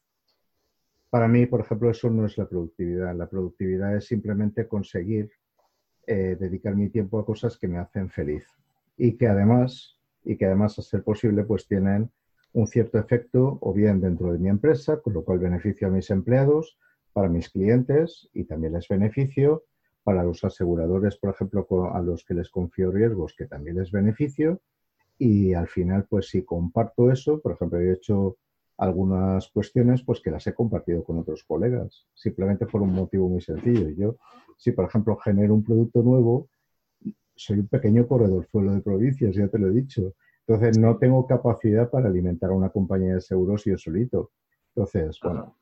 [1.09, 3.15] Para mí, por ejemplo, eso no es la productividad.
[3.15, 5.31] La productividad es simplemente conseguir
[6.07, 8.45] eh, dedicar mi tiempo a cosas que me hacen feliz
[8.97, 12.09] y que además, y que además a ser posible, pues tienen
[12.53, 16.09] un cierto efecto o bien dentro de mi empresa, con lo cual beneficio a mis
[16.09, 16.77] empleados,
[17.13, 19.63] para mis clientes y también les beneficio
[20.03, 24.61] para los aseguradores, por ejemplo, a los que les confío riesgos, que también les beneficio.
[25.17, 28.37] Y al final, pues si comparto eso, por ejemplo, he hecho
[28.77, 33.41] algunas cuestiones, pues que las he compartido con otros colegas, simplemente por un motivo muy
[33.41, 33.89] sencillo.
[33.89, 34.17] Yo,
[34.57, 36.49] si por ejemplo genero un producto nuevo,
[37.35, 40.13] soy un pequeño corredor suelo de provincias, ya te lo he dicho.
[40.45, 44.31] Entonces, no tengo capacidad para alimentar a una compañía de seguros yo solito.
[44.75, 45.55] Entonces, bueno,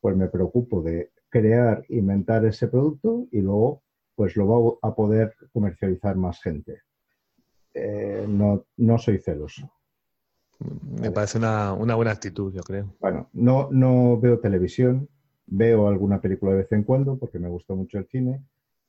[0.00, 3.82] pues me preocupo de crear, inventar ese producto y luego
[4.14, 4.46] pues lo
[4.82, 6.82] va a poder comercializar más gente.
[7.74, 9.70] Eh, no, no soy celoso.
[10.58, 12.94] Me parece una, buena actitud, yo creo.
[13.00, 15.08] Bueno, no, no veo televisión,
[15.46, 18.44] veo alguna película de vez en cuando porque me gusta mucho el cine,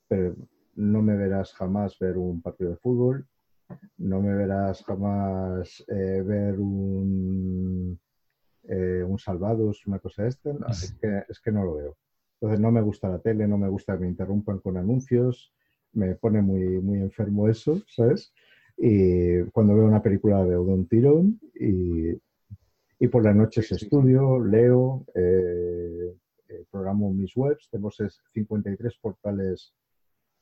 [0.07, 0.35] pero
[0.75, 3.27] no me verás jamás ver un partido de fútbol,
[3.97, 7.99] no me verás jamás eh, ver un,
[8.63, 10.51] eh, un Salvados, una cosa de esta.
[10.69, 11.97] es, que, es que no lo veo.
[12.39, 15.53] Entonces no me gusta la tele, no me gusta que me interrumpan con anuncios,
[15.93, 18.33] me pone muy, muy enfermo eso, ¿sabes?
[18.77, 22.09] Y cuando veo una película veo de un tirón y,
[22.99, 26.15] y por las noches estudio, leo, eh,
[26.47, 27.67] eh, programo mis webs.
[27.69, 29.73] Tengo 53 portales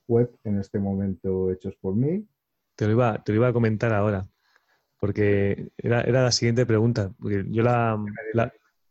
[0.07, 2.25] web en este momento hechos por mí.
[2.75, 4.27] Te lo iba, te lo iba a comentar ahora,
[4.99, 7.11] porque era, era la siguiente pregunta.
[7.19, 7.99] Porque yo la,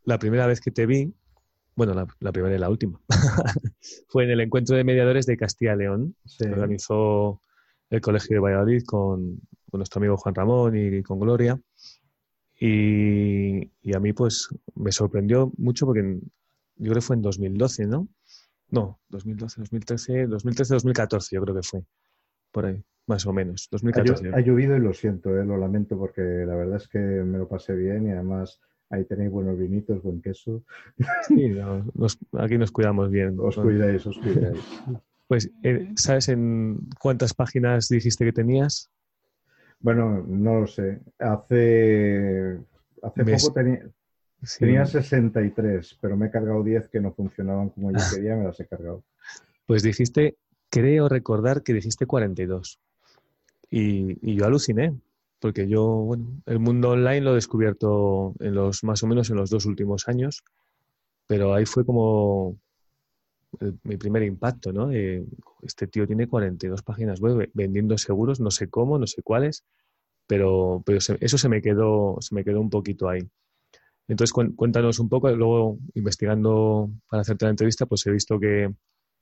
[0.04, 1.12] la, primera vez que te vi,
[1.74, 3.00] bueno, la, primera y la última,
[4.08, 7.40] fue en el encuentro de mediadores de Castilla-León, que organizó
[7.90, 9.40] el Colegio de Valladolid con,
[9.72, 11.60] nuestro amigo Juan Ramón y con Gloria.
[12.58, 16.18] Y, y, a mí, pues, me sorprendió mucho porque
[16.76, 18.08] yo creo que fue en 2012, ¿no?
[18.70, 21.82] No, 2012, 2013, 2013, 2014 yo creo que fue.
[22.52, 23.68] Por ahí, más o menos.
[23.70, 24.30] 2014.
[24.34, 27.48] Ha, llovido y lo siento, eh, lo lamento porque la verdad es que me lo
[27.48, 30.62] pasé bien y además ahí tenéis buenos vinitos, buen queso.
[31.22, 31.52] Sí,
[32.38, 33.36] aquí nos cuidamos bien.
[33.38, 34.60] Os cuidáis, os cuidáis.
[35.30, 38.90] Pues, eh, ¿sabes en cuántas páginas dijiste que tenías?
[39.78, 40.98] Bueno, no lo sé.
[41.20, 42.58] Hace,
[43.00, 43.88] hace poco tenía,
[44.58, 48.58] tenía 63, pero me he cargado 10 que no funcionaban como yo quería, me las
[48.58, 49.04] he cargado.
[49.66, 50.36] Pues dijiste,
[50.68, 52.80] creo recordar que dijiste 42.
[53.70, 54.98] Y, y yo aluciné,
[55.38, 59.36] porque yo, bueno, el mundo online lo he descubierto en los, más o menos en
[59.36, 60.42] los dos últimos años,
[61.28, 62.56] pero ahí fue como,
[63.82, 64.90] mi primer impacto, ¿no?
[64.90, 69.64] este tío tiene 42 páginas web vendiendo seguros, no sé cómo, no sé cuáles,
[70.26, 73.20] pero, pero eso se me, quedó, se me quedó un poquito ahí.
[74.08, 78.72] Entonces, cuéntanos un poco, luego investigando para hacerte la entrevista, pues he visto que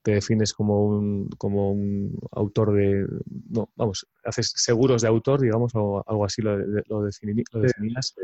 [0.02, 3.06] te defines como un, como un autor de,
[3.50, 8.14] no, vamos, haces seguros de autor, digamos, o algo así lo, lo, definías.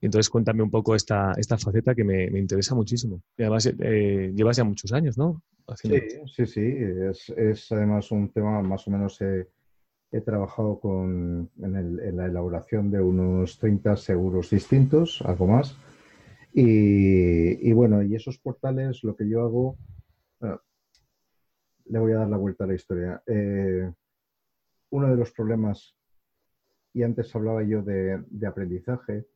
[0.00, 3.22] Entonces cuéntame un poco esta, esta faceta que me, interesa muchísimo.
[3.36, 5.42] Y además eh, llevas ya muchos años, ¿no?
[5.74, 6.76] Sí, sí, sí.
[7.36, 9.46] Es, además un tema más o menos he,
[10.24, 15.76] trabajado con, en, la elaboración de unos 30 seguros distintos, algo más.
[16.54, 19.76] Y, bueno, y esos portales, lo que yo hago,
[21.86, 23.22] le voy a dar la vuelta a la historia.
[23.26, 23.92] Eh,
[24.90, 25.94] uno de los problemas,
[26.94, 29.26] y antes hablaba yo de aprendizaje,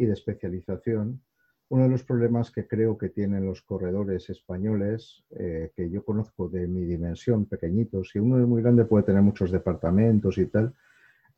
[0.00, 1.20] y de especialización.
[1.68, 6.48] Uno de los problemas que creo que tienen los corredores españoles, eh, que yo conozco
[6.48, 10.74] de mi dimensión, pequeñitos, y uno es muy grande puede tener muchos departamentos y tal,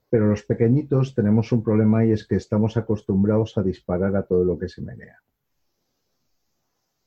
[0.08, 4.44] pero los pequeñitos tenemos un problema y es que estamos acostumbrados a disparar a todo
[4.44, 5.20] lo que se menea.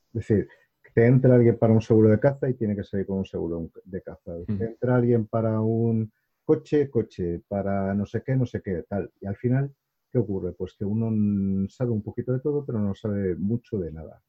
[0.08, 0.48] Es decir,
[0.94, 3.70] te entra alguien para un seguro de caza y tiene que salir con un seguro
[3.84, 4.32] de caza.
[4.46, 6.12] Te entra alguien para un
[6.44, 9.10] coche, coche, para no sé qué, no sé qué, tal.
[9.20, 9.74] Y al final
[10.16, 10.52] ¿Qué ocurre?
[10.52, 14.22] Pues que uno sabe un poquito de todo, pero no sabe mucho de nada.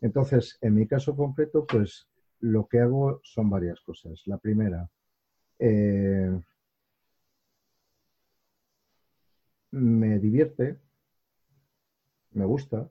[0.00, 2.08] Entonces, en mi caso concreto, pues
[2.40, 4.20] lo que hago son varias cosas.
[4.26, 4.90] La primera,
[5.60, 6.36] eh,
[9.70, 10.80] me divierte,
[12.32, 12.90] me gusta,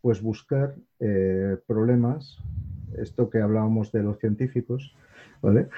[0.00, 2.38] pues buscar eh, problemas,
[2.96, 4.96] esto que hablábamos de los científicos,
[5.42, 5.68] ¿vale?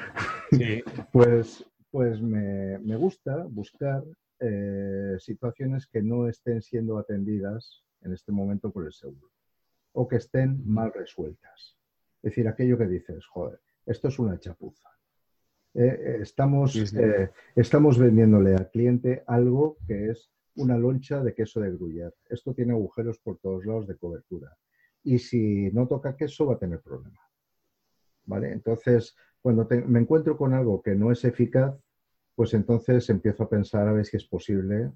[1.12, 4.04] pues pues me, me, gusta buscar
[4.40, 9.31] eh, situaciones que no estén siendo atendidas en este momento por el seguro
[9.92, 11.77] o que estén mal resueltas.
[12.22, 14.88] Es decir, aquello que dices, joder, esto es una chapuza.
[15.74, 16.77] Eh, eh, estamos,
[17.57, 22.14] estamos vendiéndole al cliente algo que es una loncha de queso de gruyere.
[22.29, 24.57] Esto tiene agujeros por todos lados de cobertura.
[25.03, 27.20] Y si no toca queso, va a tener problema.
[28.24, 28.53] ¿Vale?
[28.53, 31.74] Entonces, cuando me encuentro con algo que no es eficaz,
[32.38, 34.92] pues entonces empiezo a pensar a ver si es posible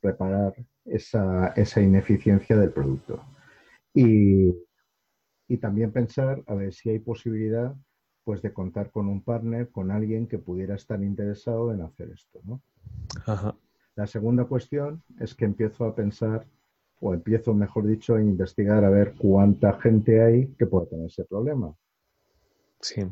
[0.00, 0.54] reparar
[0.86, 3.22] esa, ineficiencia del producto.
[3.92, 4.54] Y,
[5.60, 7.74] también pensar a ver si hay posibilidad
[8.24, 12.40] pues de contar con un partner, con alguien que pudiera estar interesado en hacer esto.
[13.94, 16.46] La segunda cuestión es que empiezo a pensar,
[17.00, 21.26] o empiezo, mejor dicho, a investigar a ver cuánta gente hay que pueda tener ese
[21.26, 21.74] problema.
[22.80, 23.02] Sí.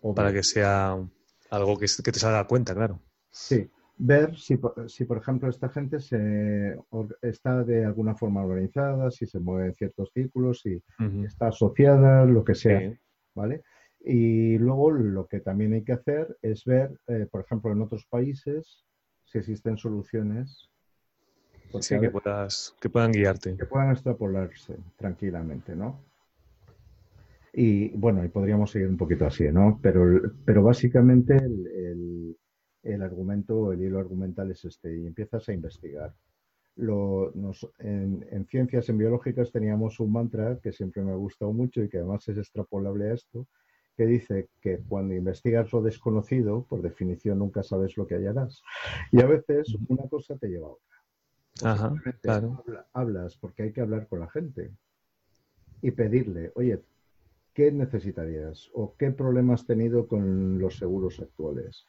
[0.00, 1.06] O para que sea
[1.54, 3.00] algo que, te salga cuenta, claro.
[3.30, 6.78] Sí, ver si, si, por ejemplo, esta gente se,
[7.22, 10.82] está de alguna forma organizada, si se mueve en ciertos círculos, si
[11.24, 12.92] está asociada, lo que sea,
[13.34, 13.62] ¿vale?
[14.04, 18.06] Y luego lo que también hay que hacer es ver, eh, por ejemplo, en otros
[18.06, 18.84] países,
[19.24, 20.70] si existen soluciones.
[21.80, 23.56] Sí, que, puedas, que puedan guiarte.
[23.56, 26.04] Que puedan extrapolarse tranquilamente, ¿no?
[27.56, 29.78] Y bueno, y podríamos seguir un poquito así, ¿no?
[29.80, 32.36] Pero, pero básicamente el,
[32.82, 36.12] el, argumento, el hilo argumental es este, y empiezas a investigar.
[36.76, 37.32] Lo,
[37.78, 41.88] en, en, ciencias, en biológicas, teníamos un mantra que siempre me ha gustado mucho y
[41.88, 43.46] que además es extrapolable a esto,
[43.96, 48.62] que dice que cuando investigas lo desconocido, por definición nunca sabes lo que hallarás.
[49.12, 50.94] Y a veces una cosa te lleva a otra.
[51.62, 52.64] Ajá, claro.
[52.92, 54.72] hablas porque hay que hablar con la gente
[55.80, 56.82] y pedirle, oye,
[57.54, 58.70] ¿qué necesitarías?
[58.74, 61.86] ¿O qué problemas has tenido con los seguros actuales?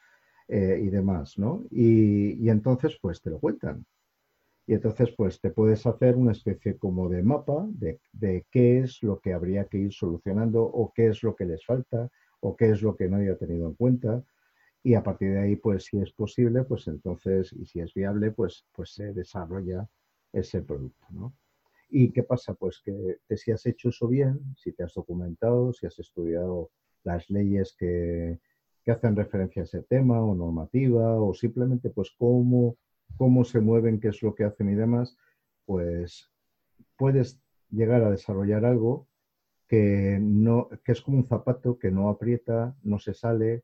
[0.47, 1.65] Eh, y demás, ¿no?
[1.71, 3.84] Y, entonces, pues te lo cuentan.
[4.67, 9.01] Y entonces, pues te puedes hacer una especie como de mapa de, de, qué es
[9.01, 12.10] lo que habría que ir solucionando o qué es lo que les falta
[12.41, 14.23] o qué es lo que no haya tenido en cuenta.
[14.84, 18.32] Y a partir de ahí, pues si es posible, pues entonces, y si es viable,
[18.32, 19.88] pues, pues se desarrolla
[20.32, 21.34] ese producto, ¿no?
[21.89, 22.53] ¿Y qué pasa?
[22.53, 26.71] Pues que, si has hecho eso bien, si te has documentado, si has estudiado
[27.03, 28.39] las leyes que,
[28.83, 32.77] que hacen referencia a ese tema o normativa o simplemente pues cómo,
[33.17, 35.17] cómo se mueven, qué es lo que hacen y demás,
[35.65, 36.31] pues
[36.97, 39.07] puedes llegar a desarrollar algo
[39.67, 43.63] que, no, que es como un zapato que no aprieta, no se sale.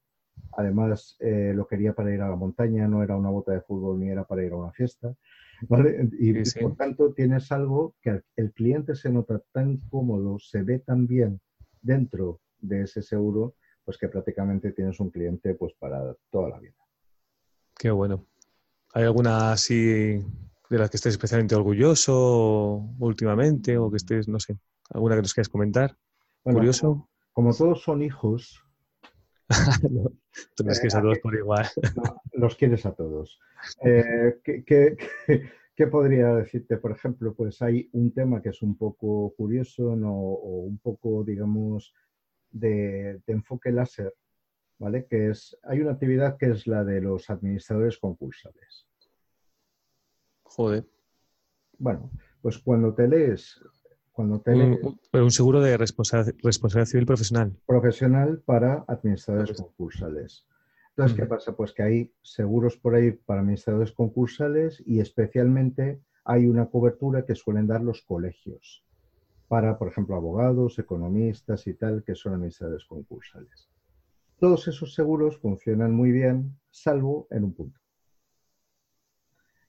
[0.54, 4.00] Además, eh, lo quería para ir a la montaña, no era una bota de fútbol
[4.00, 5.14] ni era para ir a una fiesta.
[5.62, 11.08] Y, por tanto tienes algo que el cliente se nota tan cómodo, se ve tan
[11.08, 11.40] bien
[11.82, 16.76] dentro de ese seguro pues que prácticamente tienes un cliente pues para toda la vida.
[17.78, 18.26] Qué bueno.
[18.94, 20.24] ¿Hay alguna así
[20.70, 24.58] de las que estés especialmente orgulloso últimamente o que estés, no sé,
[24.90, 25.98] alguna que nos quieras comentar?
[26.44, 27.10] ¿Curioso?
[27.34, 28.64] Como, todos son hijos.
[30.56, 31.68] tú los quieres a todos por igual.
[32.42, 33.40] Los quieres a todos.
[33.86, 36.78] Eh, ¿qué, podría decirte?
[36.78, 40.14] Por ejemplo, pues hay un tema que es un poco curioso ¿no?
[40.14, 41.94] o un poco, digamos,
[42.52, 44.14] de, enfoque láser,
[44.80, 45.06] ¿vale?
[45.06, 48.88] Que es, hay una actividad que es la de los administradores concursales.
[50.44, 50.86] Joder.
[51.78, 53.62] Bueno, pues cuando te lees,
[54.12, 57.56] cuando te un, un seguro de responsabilidad, civil profesional.
[57.66, 60.46] Profesional para administradores concursales.
[60.92, 61.56] Entonces, ¿qué pasa?
[61.56, 67.36] Pues que hay seguros por ahí para administradores concursales y especialmente hay una cobertura que
[67.36, 68.86] suelen dar los colegios
[69.48, 73.70] para, por ejemplo, abogados, economistas y tal, que son administradores concursales.
[74.38, 77.80] Todos esos seguros funcionan muy bien, salvo en un punto.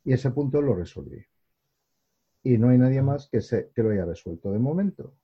[0.05, 1.25] Y ese punto lo resolví.
[2.43, 5.15] Y no hay nadie más que, se, que lo haya resuelto de momento.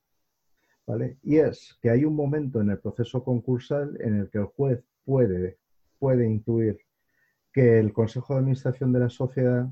[0.87, 1.19] ¿Vale?
[1.23, 4.85] Y es que hay un momento en el proceso concursal en el que el juez
[5.05, 5.59] puede,
[5.99, 6.79] puede intuir
[7.53, 9.69] que el Consejo de Administración de la sociedad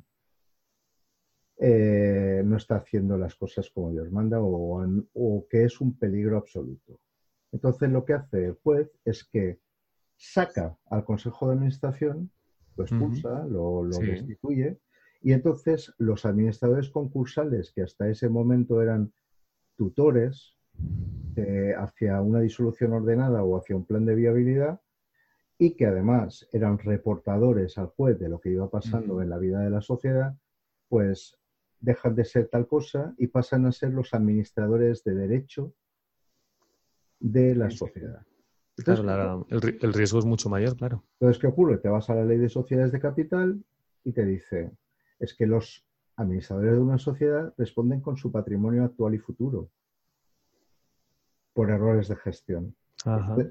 [1.59, 7.01] eh, no está haciendo las cosas como Dios manda o, que es un peligro absoluto.
[7.53, 9.61] Entonces lo que hace el juez es que
[10.17, 12.31] saca al Consejo de Administración,
[12.77, 14.79] lo expulsa, lo, destituye,
[15.23, 19.13] y entonces los administradores concursales que hasta ese momento eran
[19.77, 20.57] tutores
[21.37, 24.81] eh, hacia una disolución ordenada o hacia un plan de viabilidad,
[25.59, 29.61] y que además eran reportadores al juez de lo que iba pasando en la vida
[29.61, 30.37] de la sociedad,
[30.89, 31.39] pues
[31.81, 35.73] dejan de ser tal cosa y pasan a ser los administradores de derecho
[37.21, 38.23] de la sociedad.
[38.77, 41.05] claro, el, riesgo es mucho mayor, claro.
[41.19, 41.79] Entonces, ¿qué ocurre?
[41.79, 43.65] Te vas a la ley de sociedades de capital
[44.05, 44.73] y te dice,
[45.19, 49.71] es que los administradores de una sociedad responden con su patrimonio actual y futuro
[51.53, 52.77] por errores de gestión.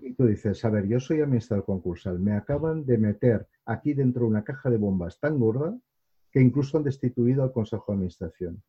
[0.01, 4.27] Y tú dices, a ver, yo soy administrador concursal, me acaban de meter aquí dentro
[4.27, 5.77] una caja de bombas tan gorda
[6.31, 8.61] que incluso han destituido al Consejo de Administración.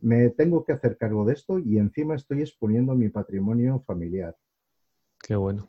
[0.00, 4.36] Me tengo que hacer cargo de esto y encima estoy exponiendo mi patrimonio familiar.
[5.18, 5.68] Qué bueno.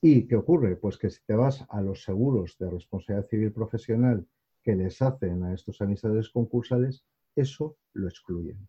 [0.00, 0.76] ¿Y qué ocurre?
[0.76, 4.26] Pues que si te vas a los seguros de responsabilidad civil profesional
[4.62, 7.04] que les hacen a estos administradores concursales,
[7.36, 8.66] eso lo excluyen.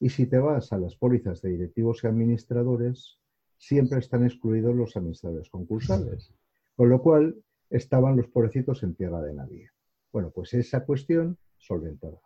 [0.00, 3.19] Y si te vas a las pólizas de directivos y administradores,
[3.60, 6.32] siempre están excluidos los administradores concursales.
[6.74, 7.36] Con lo cual,
[7.68, 9.70] estaban los pobrecitos en tierra de nadie.
[10.12, 12.18] Bueno, pues esa cuestión solventada.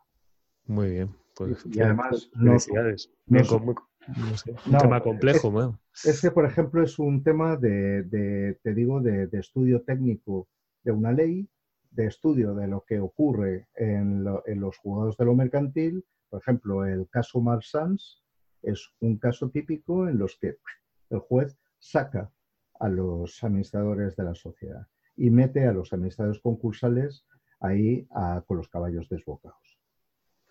[0.66, 1.14] Muy bien.
[1.36, 2.52] Pues, y además, no,
[4.66, 5.78] un tema complejo.
[6.04, 10.48] Este, por ejemplo, es un tema de, te digo, de, estudio técnico
[10.84, 11.48] de una ley,
[11.90, 16.04] de estudio de lo que ocurre en, los juzgados de lo mercantil.
[16.30, 18.22] Por ejemplo, el caso Marsans
[18.62, 20.58] es un caso típico en los que
[21.14, 22.30] el juez saca
[22.80, 24.86] a los administradores de la sociedad
[25.16, 27.26] y mete a los administradores concursales
[27.60, 28.06] ahí
[28.46, 29.78] con los caballos desbocados.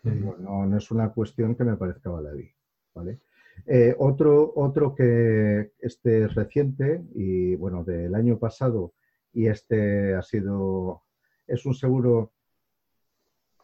[0.03, 2.49] no, es una cuestión que me parezca baladí.
[2.93, 3.19] ¿vale?
[3.65, 8.93] Eh, otro, otro que este es reciente y bueno, del año pasado
[9.31, 11.03] y este ha sido,
[11.47, 12.33] es un seguro,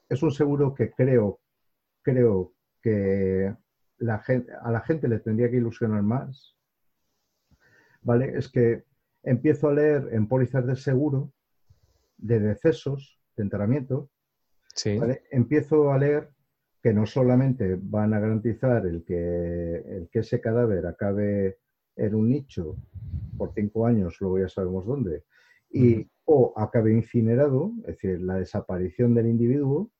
[0.08, 1.40] es un seguro que creo,
[2.02, 3.54] creo que
[3.98, 6.56] la gente, a la gente le tendría que ilusionar más
[8.02, 8.38] ¿vale?
[8.38, 8.84] Es que
[9.24, 11.32] empiezo a leer en pólizas de seguro,
[12.18, 14.10] de decesos, de enterramiento,
[15.32, 16.30] empiezo a leer
[16.82, 21.58] que no solamente van a garantizar el que, el que ese cadáver acabe
[21.96, 22.78] en un nicho
[23.38, 25.24] por cinco años, luego ya sabemos dónde,
[25.70, 29.92] y o acabe incinerado, es decir, la desaparición del individuo,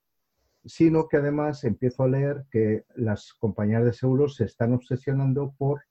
[0.66, 5.82] sino que además empiezo a leer que las compañías de seguros se están obsesionando por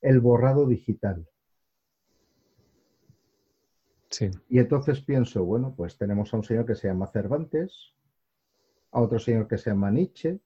[0.00, 1.28] el borrado digital.
[4.14, 4.30] Sí.
[4.48, 7.94] Y entonces pienso, bueno, pues tenemos a un señor que se llama Cervantes,
[8.92, 10.38] a otro señor que se llama Nietzsche,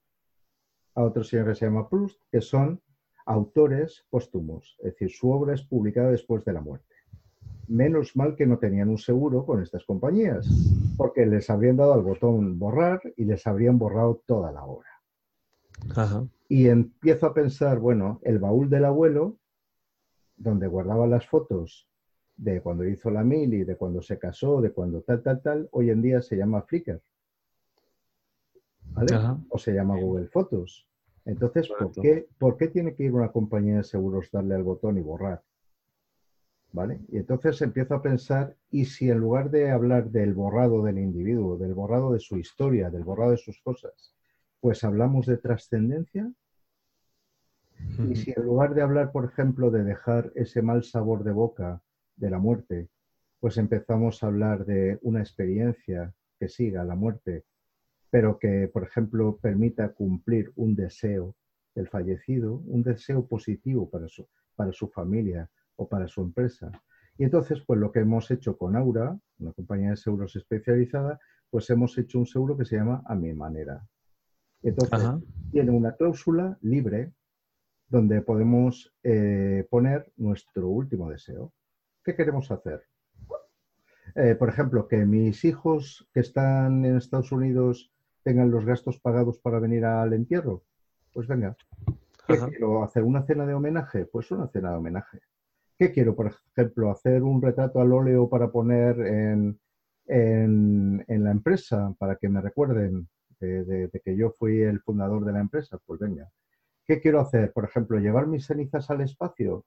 [0.94, 2.80] a otro señor que se llama Proust, que son
[3.26, 6.94] autores póstumos, es decir, su obra es publicada después de la muerte.
[7.66, 10.48] Menos mal que no tenían un seguro con estas compañías,
[10.96, 14.88] porque les habrían dado al botón borrar y les habrían borrado toda la obra.
[16.48, 19.36] Y empiezo a pensar, bueno, el baúl del abuelo,
[20.38, 21.87] donde guardaba las fotos
[22.38, 25.90] de cuando hizo la mili, de cuando se casó, de cuando tal, tal, tal, hoy
[25.90, 27.02] en día se llama Flickr.
[28.92, 29.18] ¿Vale?
[29.50, 30.88] O se llama Google Fotos.
[31.24, 34.96] Entonces, ¿por qué, ¿por qué tiene que ir una compañía de seguros darle al botón
[34.98, 35.42] y borrar?
[36.72, 37.00] ¿Vale?
[37.08, 41.58] Y entonces empiezo a pensar, ¿y si en lugar de hablar del borrado del individuo,
[41.58, 44.14] del borrado de su historia, del borrado de sus cosas,
[44.60, 46.32] pues hablamos de trascendencia?
[48.08, 51.82] Y si en lugar de hablar, por ejemplo, de dejar ese mal sabor de boca
[52.18, 52.88] de la muerte,
[53.40, 57.44] pues empezamos a hablar de una experiencia que siga la muerte,
[58.10, 61.34] pero que, por ejemplo, permita cumplir un deseo
[61.74, 65.48] del fallecido, un deseo positivo para su, para su familia,
[65.78, 66.70] o para su empresa.
[67.16, 71.18] Y entonces, pues lo que hemos hecho con Aura, una compañía de seguros especializada,
[71.50, 73.84] pues hemos hecho un seguro que se llama A mi manera.
[74.62, 75.08] Entonces,
[75.50, 77.12] tiene una cláusula libre
[77.88, 81.52] donde podemos eh, poner nuestro último deseo.
[82.08, 82.84] ¿Qué queremos hacer?
[84.14, 87.92] Eh, por ejemplo, que mis hijos que están en Estados Unidos
[88.22, 90.64] tengan los gastos pagados para venir al entierro.
[91.12, 91.54] Pues venga.
[92.26, 92.82] quiero?
[92.82, 94.06] ¿Hacer una cena de homenaje?
[94.06, 95.20] Pues una cena de homenaje.
[95.78, 96.90] ¿Qué quiero, por ejemplo?
[96.90, 98.98] ¿Hacer un retrato al óleo para poner
[100.06, 103.06] en, la empresa para que me recuerden
[103.38, 105.78] de, que yo fui el fundador de la empresa?
[105.84, 106.26] Pues venga.
[106.86, 107.52] ¿Qué quiero hacer?
[107.52, 109.66] Por ejemplo, llevar mis cenizas al espacio.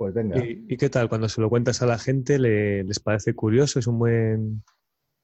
[0.00, 0.42] Pues venga.
[0.42, 1.10] ¿Y, qué tal?
[1.10, 3.78] Cuando se lo cuentas a la gente, ¿les parece curioso?
[3.78, 4.62] ¿Es un buen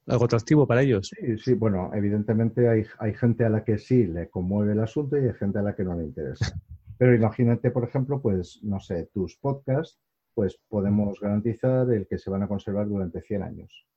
[0.05, 1.09] algo atractivo para ellos?
[1.19, 1.55] Sí, sí.
[1.55, 5.33] Bueno, evidentemente hay, hay gente a la que sí le conmueve el asunto y hay
[5.33, 6.61] gente a la que no le interesa.
[6.99, 9.99] Pero imagínate, por ejemplo, pues, no sé, tus podcasts
[10.35, 13.87] pues podemos garantizar el que se van a conservar durante 100 años.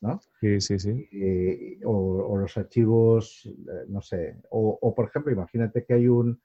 [0.00, 0.20] ¿no?
[0.40, 1.78] Sí, sí, sí.
[1.84, 6.40] o, los archivos, eh, no sé, o, por ejemplo, imagínate que hay un,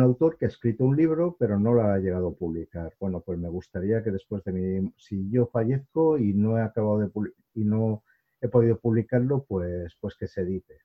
[0.00, 2.92] autor que ha escrito un libro pero no lo ha llegado a publicar.
[3.00, 6.98] Bueno, pues me gustaría que después de mi, si yo fallezco y no he acabado
[6.98, 7.10] de
[7.54, 8.02] y no
[8.40, 10.80] he podido publicarlo, pues, pues que se edite.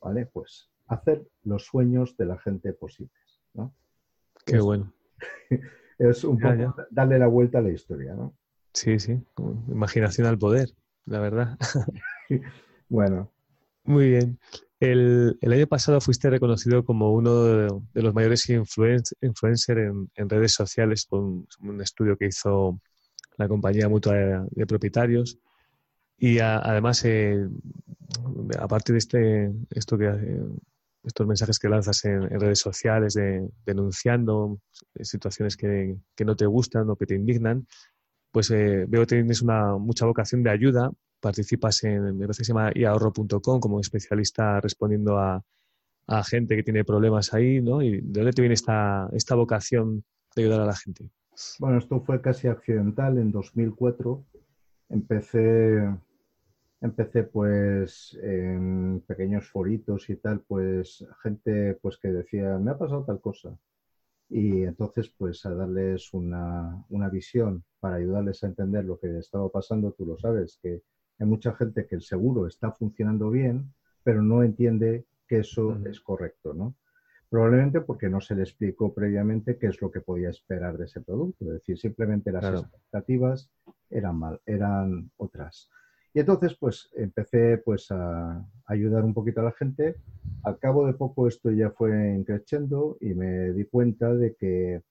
[0.00, 0.26] ¿Vale?
[0.26, 3.74] Pues hacer los sueños de la gente posibles, ¿no?
[4.44, 4.92] Qué bueno.
[5.98, 8.34] es un poco darle la vuelta a la historia, ¿no?
[8.72, 9.20] Sí, sí,
[9.68, 10.70] imaginación al poder,
[11.04, 11.58] la verdad.
[12.88, 13.30] bueno.
[13.90, 14.38] Muy bien.
[14.78, 19.80] El, año pasado fuiste reconocido como uno de, los mayores influencers
[20.14, 22.80] en, redes sociales con un estudio que hizo
[23.36, 25.38] la compañía mutua de, propietarios.
[26.16, 27.48] Y además, eh,
[28.60, 30.38] aparte de este, esto que
[31.02, 34.60] estos mensajes que lanzas en, redes sociales de, denunciando
[35.00, 37.66] situaciones que, no te gustan o que te indignan,
[38.32, 42.44] pues eh, veo que tienes una mucha vocación de ayuda, participas en, me parece que
[42.44, 45.42] se llama iahorro.com como especialista respondiendo a,
[46.24, 47.82] gente que tiene problemas ahí, ¿no?
[47.82, 50.02] ¿Y de dónde te viene esta, esta vocación
[50.34, 51.08] de ayudar a la gente?
[51.60, 53.16] Bueno, esto fue casi accidental.
[53.18, 54.24] En 2004
[54.88, 55.88] empecé
[56.80, 63.04] empecé pues en pequeños foritos y tal, pues gente pues que decía, me ha pasado
[63.04, 63.56] tal cosa.
[64.30, 69.92] Y entonces pues a darles una, visión para ayudarles a entender lo que estaba pasando,
[69.92, 70.82] tú lo sabes, que
[71.18, 73.74] hay mucha gente que el seguro está funcionando bien,
[74.04, 76.76] pero no entiende que eso es correcto, ¿no?
[77.28, 81.00] Probablemente porque no se le explicó previamente qué es lo que podía esperar de ese
[81.00, 81.44] producto.
[81.44, 83.50] Es decir, simplemente las expectativas
[83.88, 85.68] eran mal, eran otras.
[86.12, 89.96] Y entonces, pues empecé pues a ayudar un poquito a la gente.
[90.42, 94.82] Al cabo de poco esto ya fue creciendo y me di cuenta de que,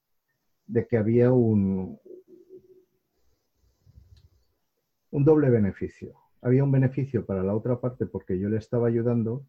[0.68, 2.00] de que había un,
[5.12, 6.14] un doble beneficio.
[6.42, 9.46] Había un beneficio para la otra parte porque yo le estaba ayudando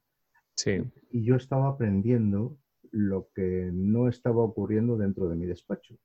[0.56, 0.82] sí.
[1.12, 2.56] y yo estaba aprendiendo
[2.90, 5.96] lo que no estaba ocurriendo dentro de mi despacho.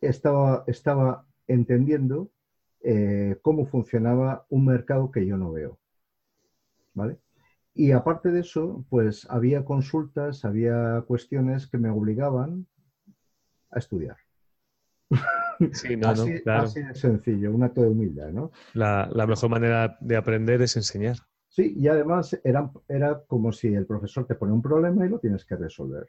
[0.00, 2.30] Estaba, estaba entendiendo
[2.84, 5.78] eh, cómo funcionaba un mercado que yo no veo.
[6.94, 7.18] ¿Vale?
[7.74, 12.66] Y aparte de eso, pues había consultas, había cuestiones que me obligaban
[13.70, 14.16] a estudiar.
[15.72, 16.62] Sí, no, así, no, claro.
[16.64, 18.50] así de sencillo, un acto de humildad, ¿no?
[18.74, 21.18] La, la, mejor manera de aprender es enseñar.
[21.48, 25.20] Sí, y además era, era como si el profesor te pone un problema y lo
[25.20, 26.06] tienes que resolver.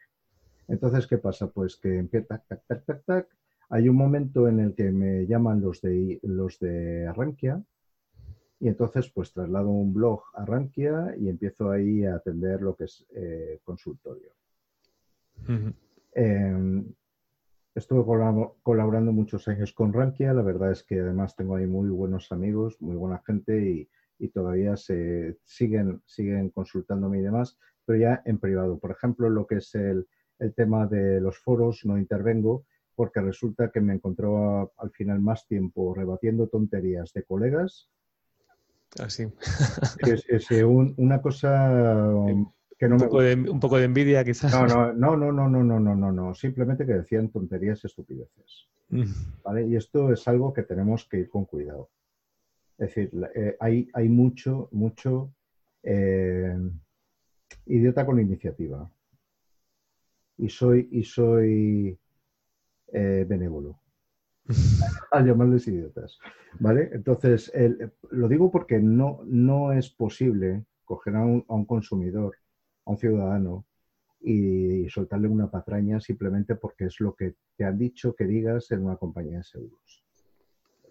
[0.68, 1.48] Entonces, ¿qué pasa?
[1.48, 3.28] Pues que empieza, tac, tac, tac, tac, tac.
[3.74, 7.60] Hay un momento en el que me llaman los de, los de Arranquia
[8.60, 12.84] y entonces pues traslado un blog a Arranquia y empiezo ahí a atender lo que
[12.84, 14.30] es eh, consultorio.
[15.48, 15.74] Uh -huh.
[16.14, 16.84] eh,
[17.74, 18.04] estuve
[18.62, 22.80] colaborando muchos años con Rankia, la verdad es que además tengo ahí muy buenos amigos,
[22.80, 28.38] muy buena gente y, y todavía se siguen, siguen consultándome y demás, pero ya en
[28.38, 28.78] privado.
[28.78, 30.08] Por ejemplo, lo que es el,
[30.38, 32.66] el tema de los foros, no intervengo
[32.96, 37.90] porque resulta que me encontraba al final más tiempo rebatiendo tonterías de colegas.
[39.00, 39.28] Así.
[40.00, 42.06] es, es un, una cosa
[42.78, 44.52] que no un, me poco de, un poco de envidia, quizás.
[44.52, 46.34] No, no, no, no, no, no, no, no, no.
[46.36, 48.68] Simplemente que decían tonterías, estupideces.
[48.90, 49.04] Mm.
[49.44, 49.68] ¿Vale?
[49.68, 51.90] Y esto es algo que tenemos que ir con cuidado.
[52.78, 55.34] Es decir, eh, hay, hay mucho, mucho
[55.84, 56.58] eh,
[57.66, 58.90] idiota con iniciativa.
[60.38, 61.98] Y soy, y soy
[62.94, 63.80] eh, benévolo.
[65.12, 66.18] Al llamarles idiotas.
[66.60, 66.90] ¿Vale?
[66.94, 72.36] Entonces, el, lo digo porque no, no es posible coger a un, a un consumidor,
[72.86, 73.66] a un ciudadano,
[74.22, 78.72] y, y, soltarle una patraña simplemente porque es lo que te han dicho que digas
[78.72, 80.04] en una compañía de seguros.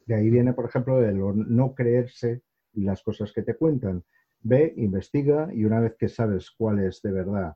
[0.05, 2.43] De ahí viene, por ejemplo, el no creerse
[2.75, 4.05] las cosas que te cuentan.
[4.41, 7.55] Ve, investiga y una vez que sabes cuál es de verdad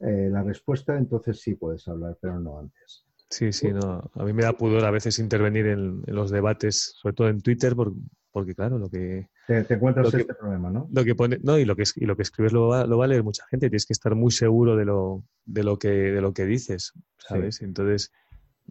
[0.00, 3.06] eh, la respuesta, entonces sí puedes hablar, pero no antes.
[3.30, 4.10] Sí, sí, no.
[4.14, 7.40] A mí me da pudor a veces intervenir en, en los debates, sobre todo en
[7.40, 7.92] Twitter, por,
[8.32, 9.28] porque claro, lo que...
[9.46, 10.88] Te, te encuentras que, este problema, ¿no?
[10.92, 13.04] Lo que pone, no, y lo que, y lo que escribes lo va, lo va
[13.04, 16.20] a leer mucha gente, tienes que estar muy seguro de lo, de lo, que, de
[16.20, 17.56] lo que dices, ¿sabes?
[17.56, 17.64] Sí.
[17.64, 18.12] Entonces,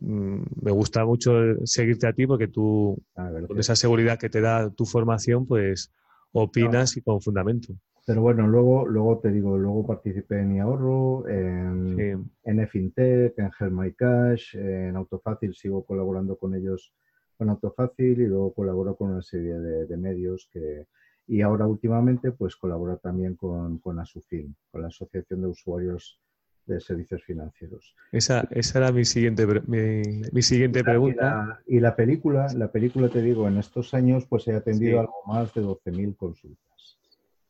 [0.02, 1.32] mmm, me gusta mucho
[1.66, 5.94] seguirte a ti porque tú, ah, con esa seguridad que te da tu formación, pues
[6.34, 7.00] opinas no.
[7.00, 7.74] y con fundamento.
[8.06, 12.30] Pero bueno, luego, luego te digo, luego participé en iAhorro, en, sí.
[12.44, 16.94] en eFintech, en Help My Cash, en Autofácil, sigo colaborando con ellos
[17.38, 20.88] con Autofácil y luego colaboro con una serie de, de medios que,
[21.30, 26.20] y ahora últimamente pues colabora también con, con Asufin, con la Asociación de Usuarios
[26.66, 27.96] de Servicios Financieros.
[28.12, 31.62] Esa, esa era mi siguiente, mi, mi siguiente pregunta.
[31.68, 34.94] Y la, y la, película, la película te digo, en estos años pues he atendido
[34.94, 34.98] sí.
[35.00, 36.69] algo más de 12.000 consultas.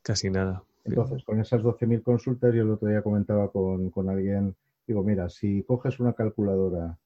[0.09, 0.63] Casi nada.
[0.85, 4.55] Entonces, con esas 12.000 consultas, yo el otro día comentaba con, con alguien,
[4.87, 6.97] digo, mira, si coges una calculadora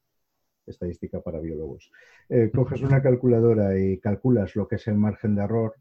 [0.65, 1.91] estadística para biólogos.
[2.29, 5.75] Eh, coges una calculadora y calculas lo que es el margen de error.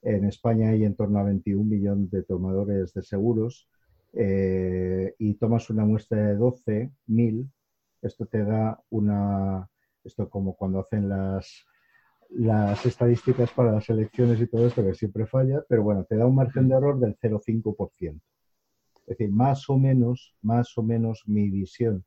[0.00, 3.68] En España hay en torno a 21 millones de tomadores de seguros
[4.12, 7.50] eh, y tomas una muestra de 12.000,
[8.00, 9.68] esto te da una,
[10.04, 11.66] esto como cuando hacen las,
[12.32, 16.26] las estadísticas para las elecciones y todo esto, que siempre falla, pero bueno, te da
[16.26, 18.20] un margen de error del 0,5%.
[19.06, 22.04] Es decir, más o menos, más o menos mi visión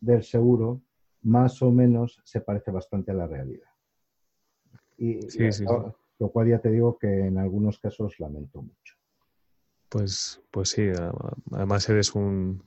[0.00, 0.82] del seguro
[1.22, 3.68] más o menos se parece bastante a la realidad.
[4.96, 5.96] Y, sí, y sí, lo, sí.
[6.18, 8.94] lo, cual ya te digo que en algunos casos lamento mucho.
[9.88, 10.88] Pues, pues sí,
[11.52, 12.62] además eres un,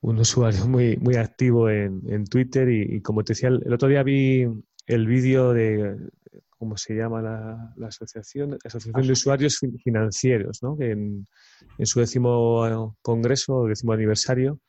[0.00, 3.88] un usuario muy, muy activo en, en Twitter y, y, como te decía, el otro
[3.88, 4.46] día vi
[4.86, 5.96] el vídeo de,
[6.58, 8.50] ¿cómo se llama la, la asociación?
[8.50, 10.76] La Asociación de Usuarios Financieros, ¿no?
[10.76, 11.26] Que en,
[11.78, 14.60] en su décimo congreso, décimo aniversario,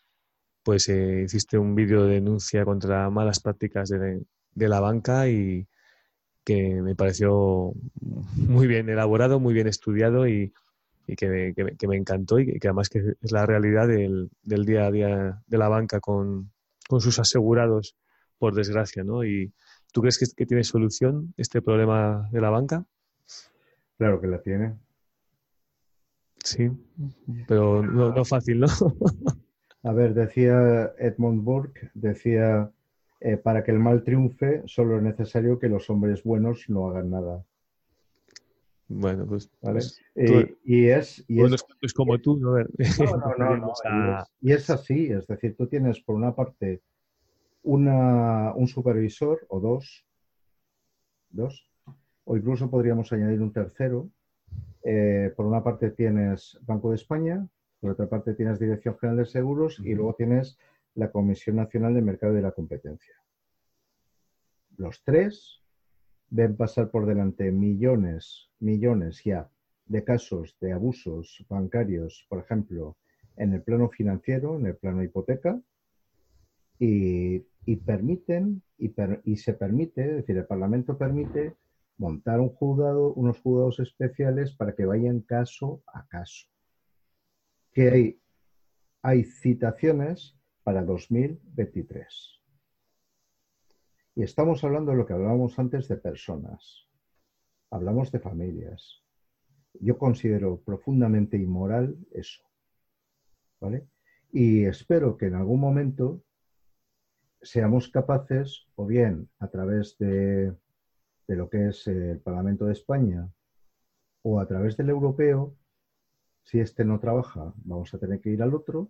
[0.64, 4.22] pues eh, hiciste un vídeo de denuncia contra malas prácticas de,
[4.54, 5.66] de, la banca y
[6.44, 7.74] que me pareció
[8.36, 10.54] muy bien elaborado, muy bien estudiado y,
[11.06, 13.88] y que, me, que, me, que, me, encantó y que, además que es la realidad
[13.88, 16.52] del, del, día a día de la banca con,
[16.90, 17.96] con sus asegurados,
[18.38, 19.24] por desgracia, ¿no?
[19.24, 19.54] Y
[19.92, 22.86] ¿tú crees que, que tiene solución este problema de la banca?
[23.98, 24.76] Claro que la tiene.
[26.44, 26.70] Sí,
[27.48, 28.68] pero no, no fácil, ¿no?
[29.84, 32.72] A ver, decía Edmund Burke, decía,
[33.20, 37.10] eh, para que el mal triunfe, solo es necesario que los hombres buenos no hagan
[37.10, 37.44] nada.
[38.88, 39.50] Bueno, pues...
[39.62, 39.80] ¿Vale?
[39.80, 41.24] pues tú, y, y, es...
[41.28, 42.58] Y bueno, es, es como tú, ¿no?
[42.58, 42.66] No,
[43.18, 44.26] no, no, no a...
[44.42, 46.82] y, es, y, es, así, es decir, tú tienes por una parte
[47.68, 50.06] una, un supervisor o dos,
[51.30, 51.70] dos,
[52.24, 54.10] o incluso podríamos añadir un tercero.
[54.84, 57.46] Eh, por una parte tienes Banco de España,
[57.82, 59.88] por otra parte tienes Dirección General de Seguros uh -huh.
[59.88, 60.58] y luego tienes
[60.96, 63.16] la Comisión Nacional de Mercado y de la Competencia.
[64.78, 65.64] los tres
[66.30, 69.50] ven pasar por delante millones, millones ya
[69.88, 72.96] de casos de abusos bancarios, por ejemplo,
[73.36, 75.60] en el plano financiero, en el plano hipoteca,
[76.80, 81.56] y, permiten, y, se permite, es decir, el Parlamento permite
[81.98, 86.48] montar un juzgado, unos juzgados especiales para que vayan caso a caso.
[87.74, 88.22] Que hay,
[89.02, 92.42] hay citaciones para 2023.
[94.16, 96.88] Y estamos hablando de lo que hablábamos antes de personas.
[97.70, 99.04] Hablamos de familias.
[99.80, 102.44] Yo considero profundamente inmoral eso.
[103.60, 103.88] ¿Vale?
[104.32, 106.24] Y espero que en algún momento
[107.42, 110.54] seamos capaces, o bien a través de,
[111.28, 113.30] de lo que es el Parlamento de España,
[114.22, 115.56] o a través del europeo,
[116.44, 118.90] si este no trabaja, vamos a tener que ir al otro,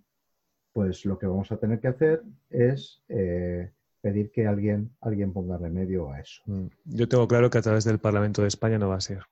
[0.74, 3.72] pues lo que vamos a tener que hacer es eh,
[4.02, 6.44] pedir que alguien, alguien ponga remedio a eso.
[6.46, 6.68] Mm.
[6.86, 9.24] Yo tengo claro que a través del Parlamento de España no va a ser.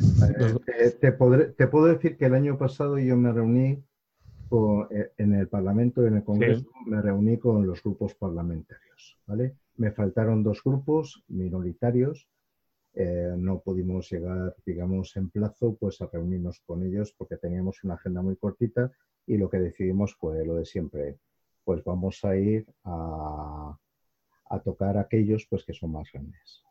[0.00, 3.84] Eh, te, puedo decir que el año pasado yo me reuní
[4.90, 9.18] eh, en el Parlamento, en el Congreso, me reuní con los grupos parlamentarios.
[9.26, 9.56] ¿vale?
[9.76, 12.28] Me faltaron dos grupos minoritarios.
[13.36, 18.22] no pudimos llegar, digamos, en plazo pues, a reunirnos con ellos porque teníamos una agenda
[18.22, 18.90] muy cortita
[19.28, 21.18] y lo que decidimos fue lo de siempre,
[21.64, 23.78] pues vamos a ir a,
[24.64, 26.64] tocar aquellos pues, que son más grandes.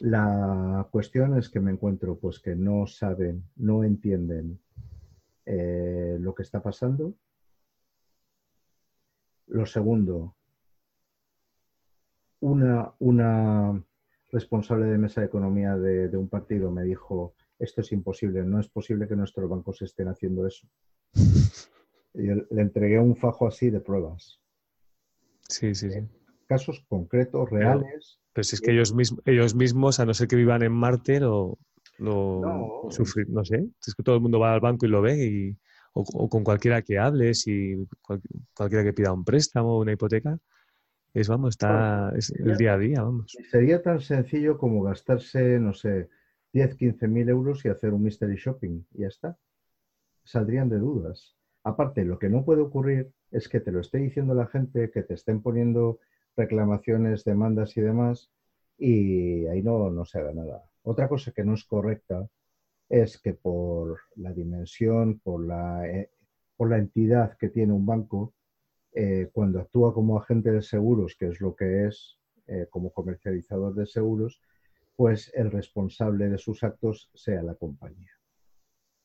[0.00, 4.58] La cuestión es que me encuentro pues que no saben, no entienden
[5.46, 7.14] eh, lo que está pasando.
[9.46, 10.34] Lo segundo,
[12.40, 13.84] una, una
[14.32, 18.68] responsable de mesa de economía de un partido me dijo, esto es imposible, no es
[18.68, 20.68] posible que nuestros bancos estén haciendo eso.
[22.16, 24.40] Y le entregué un fajo así de pruebas.
[25.48, 25.98] Sí, sí, sí.
[26.46, 28.20] Casos concretos, reales.
[28.32, 31.18] Pero, si es que ellos, mismos, ellos mismos, a no ser que vivan en Marte,
[31.18, 31.58] lo,
[31.98, 32.90] lo no.
[32.90, 33.66] Sufrir, no sé.
[33.86, 35.56] Es que todo el mundo va al banco y lo ve y,
[35.92, 37.76] o, con cualquiera que hables y
[38.54, 40.38] cualquiera que pida un préstamo o una hipoteca.
[41.12, 43.36] Es, vamos, está es el día a día, vamos.
[43.50, 46.08] Sería tan sencillo como gastarse, no sé,
[46.52, 49.38] 10, 15 mil euros y hacer un mystery shopping y ya está.
[50.24, 51.36] Saldrían de dudas.
[51.62, 55.02] Aparte, lo que no puede ocurrir es que te lo esté diciendo la gente, que
[55.02, 56.00] te estén poniendo
[56.36, 58.30] reclamaciones, demandas y demás,
[58.76, 60.64] y ahí no, no se haga nada.
[60.84, 62.28] Otra cosa que no es correcta
[62.90, 66.10] es que por la dimensión, por la, eh,
[66.58, 68.34] entidad que tiene un banco,
[68.92, 73.74] eh, cuando actúa como agente de seguros, que es lo que es eh, como comercializador
[73.74, 74.40] de seguros,
[74.94, 78.12] pues el responsable de sus actos sea la compañía.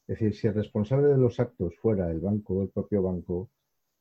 [0.07, 3.49] Es decir, si el responsable de los actos fuera el banco, el propio banco,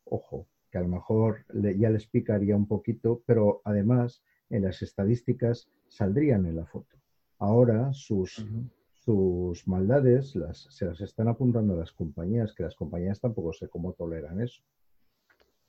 [0.05, 5.69] ojo, que a lo mejor ya les picaría un poquito, pero además en las estadísticas
[5.87, 6.98] saldrían en la foto.
[7.39, 8.45] Ahora sus,
[8.93, 13.69] sus maldades las, se las están apuntando a las compañías, que las compañías tampoco sé
[13.69, 14.63] cómo toleran eso.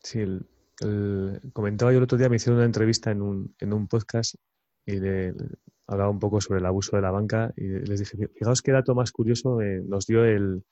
[0.01, 0.23] Sí,
[1.53, 4.35] comentaba yo el otro día, me hicieron una entrevista en un, en un podcast
[4.85, 5.35] y de,
[5.87, 8.95] hablaba un poco sobre el abuso de la banca y les dije, fijaos qué dato
[8.95, 10.63] más curioso eh, nos dio el,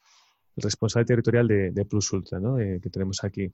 [0.58, 2.60] responsable territorial de, Plus Ultra, ¿no?
[2.60, 3.54] Eh, que tenemos aquí,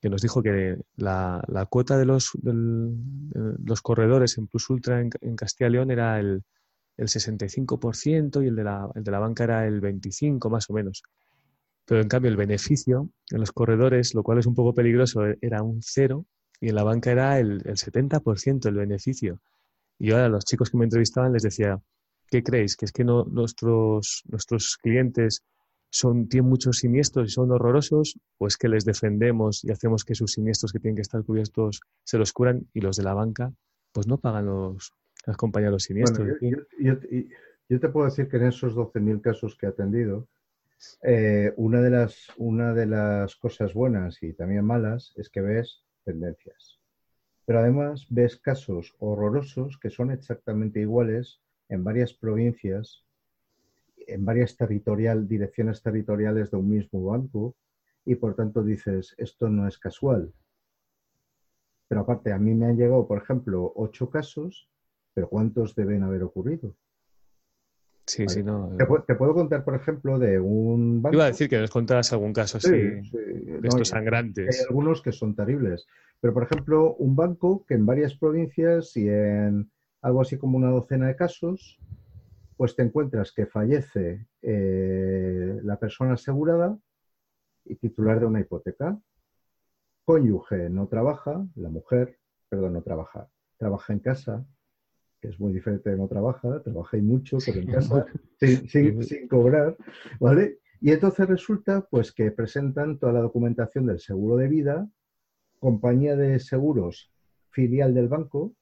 [0.00, 5.68] que nos dijo que la, cuota de los, los corredores en Plus Ultra en, Castilla
[5.68, 6.42] y León era el,
[7.00, 10.74] el 65% y el de, la, el de la banca era el 25% más o
[10.74, 11.02] menos.
[11.86, 15.62] Pero en cambio el beneficio en los corredores, lo cual es un poco peligroso, era
[15.62, 16.26] un cero
[16.60, 19.40] y en la banca era el, el 70% el beneficio.
[19.98, 21.80] Y ahora a los chicos que me entrevistaban les decía,
[22.28, 22.76] ¿qué creéis?
[22.76, 25.42] ¿Que es que no, nuestros, nuestros clientes
[25.88, 28.18] son, tienen muchos siniestros y son horrorosos?
[28.36, 31.80] ¿O es que les defendemos y hacemos que sus siniestros que tienen que estar cubiertos
[32.04, 33.52] se los curan y los de la banca
[33.92, 34.92] pues no pagan los,
[35.26, 36.38] las compañías los siniestros?
[36.40, 40.28] yo, te puedo decir que en esos 12.000 casos que he atendido,
[41.02, 45.84] eh, una, de las, una de las cosas buenas y también malas es que ves
[46.04, 46.80] tendencias.
[47.44, 53.04] Pero además ves casos horrorosos que son exactamente iguales en varias provincias,
[54.06, 57.56] en varias territorial, direcciones territoriales de un mismo banco,
[58.04, 60.32] y por tanto dices, esto no es casual.
[61.88, 64.69] Pero aparte, a mí me han llegado, por ejemplo, ocho casos,
[65.14, 66.76] pero ¿cuántos deben haber ocurrido?
[68.06, 68.76] Sí, sí, no.
[68.76, 71.14] Te, puedo contar, por ejemplo, de un banco.
[71.14, 74.58] Iba a decir que nos contaras algún caso así, de estos sangrantes.
[74.58, 75.86] Hay algunos que son terribles.
[76.20, 79.70] Pero, por ejemplo, un banco que en varias provincias y en
[80.02, 81.78] algo así como una docena de casos,
[82.56, 86.76] pues te encuentras que fallece eh, la persona asegurada
[87.64, 88.98] y titular de una hipoteca.
[90.04, 93.28] Cónyuge no trabaja, la mujer, perdón, no trabaja.
[93.56, 94.44] trabaja en casa,
[95.20, 98.06] que es muy diferente de no trabaja, trabaja y mucho, pero en casa,
[98.40, 99.76] sin, sin, cobrar,
[100.18, 100.58] ¿vale?
[100.80, 104.88] Y entonces resulta pues que presentan toda la documentación del seguro de vida,
[105.58, 107.12] compañía de seguros
[107.50, 108.54] filial del banco,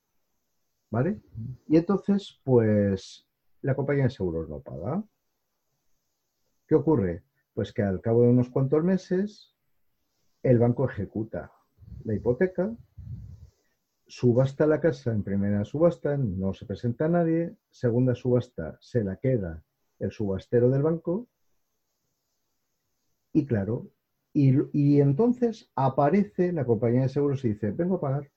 [0.91, 1.21] ¿vale?
[1.69, 3.27] Y entonces pues
[3.63, 5.05] la compañía de seguros no paga.
[6.67, 7.23] ¿Qué ocurre?
[7.55, 9.55] Pues que al cabo de unos cuantos meses
[10.43, 11.53] el banco ejecuta
[12.05, 12.75] la hipoteca,
[14.09, 19.17] subasta la casa en primera subasta, no se presenta a nadie, segunda subasta se la
[19.17, 19.63] queda
[19.99, 21.29] el subastero del banco
[23.33, 23.91] y claro,
[24.33, 28.31] y, entonces aparece la compañía de seguros y dice, vengo a pagar.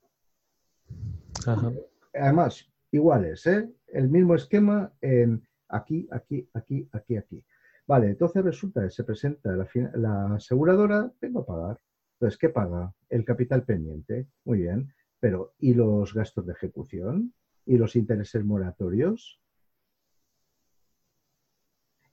[2.14, 3.70] Además, iguales, ¿eh?
[3.88, 7.46] El mismo esquema en aquí, aquí, aquí, aquí, aquí.
[7.88, 11.80] Vale, entonces resulta que se presenta la, la aseguradora, vengo a pagar.
[12.14, 12.94] Entonces, ¿qué paga?
[13.10, 14.28] El capital pendiente.
[14.46, 14.92] Muy bien.
[15.22, 17.34] Pero, ¿y los gastos de ejecución?
[17.66, 19.40] ¿Y los intereses moratorios?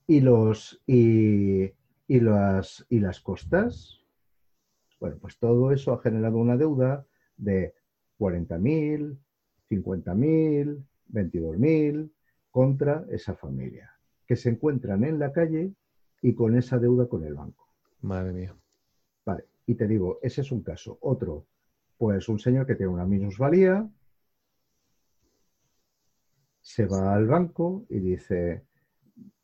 [0.07, 1.73] ¿Y los, y,
[2.07, 3.99] y las, y las costas.
[4.99, 7.05] Bueno, pues todo eso ha generado una deuda
[7.35, 7.73] de
[8.19, 9.17] 40.000,
[9.69, 12.11] 50.000, 22.000
[12.51, 13.91] contra esa familia,
[14.27, 15.73] que se encuentran en la calle
[16.21, 17.67] y con esa deuda con el banco.
[18.01, 18.55] Madre mía.
[19.25, 20.99] Vale, y te digo, ese es un caso.
[21.01, 21.47] Otro,
[21.99, 23.85] pues un señor que tiene una minusvalía,
[26.61, 28.63] se va al banco y dice,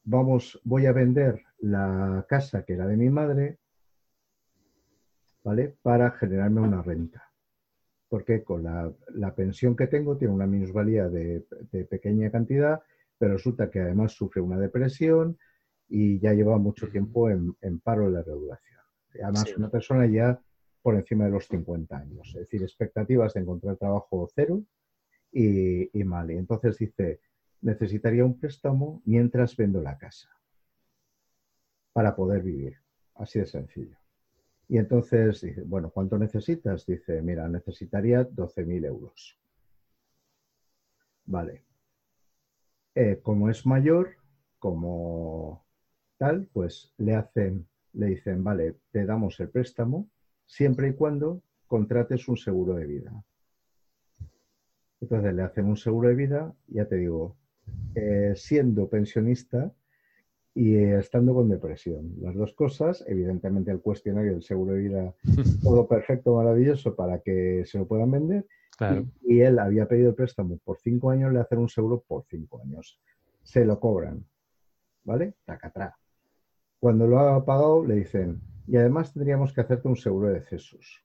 [0.06, 3.60] vamos, voy a vender la casa que era de mi madre,
[5.44, 5.76] ¿vale?
[5.82, 7.30] Para generarme una renta.
[8.08, 11.46] Porque con la, pensión que tengo tiene una minusvalía de,
[11.90, 12.82] pequeña cantidad,
[13.18, 15.38] pero resulta que además sufre una depresión
[15.90, 18.80] y ya lleva mucho tiempo en, paro de la regulación.
[19.22, 20.40] Además, una persona ya
[20.86, 24.62] por encima de los 50 años, es decir, expectativas de encontrar trabajo cero
[25.32, 26.30] y, mal.
[26.30, 27.22] Y entonces dice,
[27.62, 30.30] necesitaría un préstamo mientras vendo la casa
[31.92, 32.78] para poder vivir.
[33.16, 33.98] Así de sencillo.
[34.68, 36.86] Y entonces dice, bueno, ¿cuánto necesitas?
[36.86, 39.40] Dice, mira, necesitaría 12.000 euros.
[41.26, 41.64] Vale.
[42.94, 44.18] Eh, como es mayor,
[44.60, 45.66] como
[46.20, 50.12] tal, pues le hacen, le dicen, vale, te damos el préstamo
[50.46, 53.24] siempre y cuando contrates un seguro de vida.
[55.02, 57.36] Entonces le hacen un seguro de vida, ya te digo,
[57.96, 59.72] eh, siendo pensionista
[60.54, 62.16] y estando con depresión.
[62.22, 65.14] Las dos cosas, evidentemente el cuestionario del seguro de vida,
[65.64, 68.46] todo perfecto, maravilloso para que se lo puedan vender.
[69.22, 72.62] Y, él había pedido el préstamo por cinco años, le hacen un seguro por cinco
[72.62, 73.00] años.
[73.44, 74.26] Se lo cobran,
[75.04, 75.36] ¿vale?
[75.46, 75.96] Tacatrá.
[76.80, 81.04] Cuando lo ha pagado, le dicen, y además tendríamos que hacerte un seguro de cesos.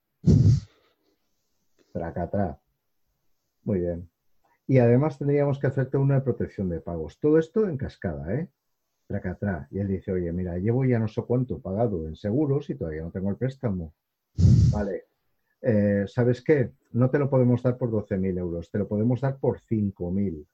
[1.92, 2.58] Tracatra.
[3.64, 4.08] Muy bien.
[4.66, 7.18] Y además tendríamos que hacerte una protección de pagos.
[7.18, 8.48] Todo esto en cascada, ¿eh?
[9.06, 9.66] Tracatrá.
[9.70, 13.02] Y él dice, oye, mira, llevo ya no sé cuánto pagado en seguros y todavía
[13.02, 13.92] no tengo el préstamo.
[14.72, 15.06] Vale.
[15.62, 16.70] Eh, ¿Sabes qué?
[16.92, 20.46] No te lo podemos dar por 12.000 euros, te lo podemos dar por 5.000.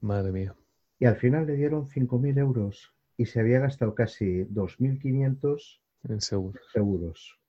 [0.00, 0.54] Madre mía.
[1.02, 6.62] Y al final le dieron 5.000 euros y se había gastado casi 2.500 en seguros.
[6.72, 7.40] seguros.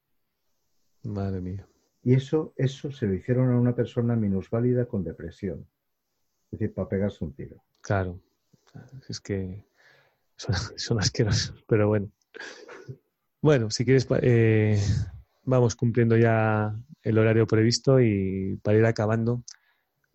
[1.04, 1.68] Madre mía.
[2.02, 5.68] Y eso, eso se lo hicieron a una persona minusválida con depresión.
[6.52, 7.64] Es decir, para pegarse un tiro.
[7.82, 8.20] Claro.
[9.08, 9.64] Es que
[10.36, 12.10] son, asquerosos, pero bueno.
[13.40, 14.82] Bueno, si quieres, eh,
[15.44, 19.44] vamos cumpliendo ya el horario previsto y para ir acabando,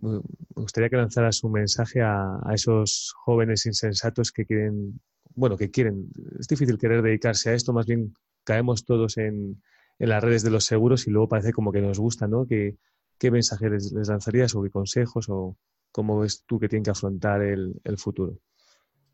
[0.01, 0.21] me
[0.55, 5.01] gustaría que lanzaras un mensaje a, a, esos jóvenes insensatos que quieren,
[5.35, 8.13] bueno, que quieren, es difícil querer dedicarse a esto, más bien
[8.49, 9.63] caemos todos en,
[9.99, 12.47] las redes de los seguros y luego parece como que nos gusta, ¿no?
[12.47, 12.77] ¿Qué,
[13.19, 15.57] qué mensaje les, lanzarías o qué consejos o
[15.91, 18.39] cómo ves tú que tienen que afrontar el, futuro?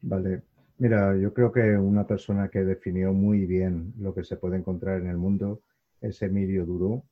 [0.02, 0.42] Vale.
[0.78, 5.00] Mira, yo creo que una persona que definió muy bien lo que se puede encontrar
[5.00, 5.62] en el mundo
[6.00, 7.04] es Emilio Duro.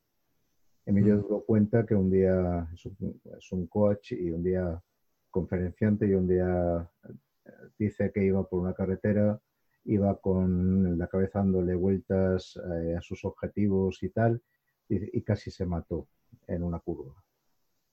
[0.87, 1.19] Emilio.
[1.19, 4.83] Duro cuenta que un día es un, es un coach y un día
[5.31, 6.91] conferenciante y un día
[7.79, 9.41] dice que iba por una carretera
[9.85, 14.43] iba con la cabeza dándole vueltas eh, a sus objetivos y tal,
[14.89, 16.07] y, casi se mató
[16.47, 17.15] en una curva.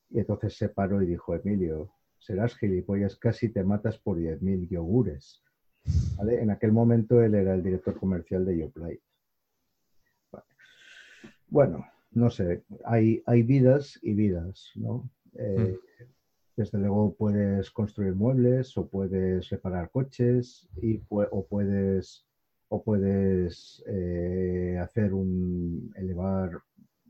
[0.09, 5.43] Y entonces se paró y dijo, Emilio, serás gilipollas, casi te matas por 10.000 yogures.
[6.19, 9.01] En aquel momento él era el director comercial de Yoplait.
[11.47, 15.09] Bueno, no sé, hay, hay vidas y vidas, ¿no?
[15.35, 16.05] Eh, mm.
[16.57, 22.27] Desde luego puedes construir muebles o puedes reparar coches y, o puedes,
[22.67, 26.61] o puedes eh, hacer un, elevar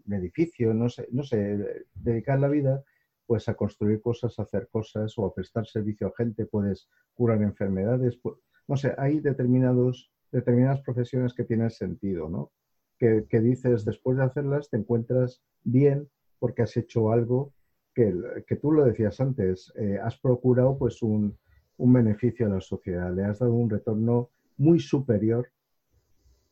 [0.08, 2.84] edificio, no sé, no sé, dedicar la vida
[3.26, 7.42] pues a construir cosas, a hacer cosas o a prestar servicio a gente, puedes curar
[7.44, 8.20] enfermedades,
[8.68, 12.52] no sé, hay determinados, determinadas profesiones que tienen sentido, ¿no?
[13.00, 17.54] Que, dices, después de hacerlas te encuentras bien porque has hecho algo
[17.96, 18.14] que,
[18.46, 21.38] que tú lo decías antes, eh, has procurado pues un,
[21.78, 25.50] un beneficio a la sociedad, le has dado un retorno muy superior,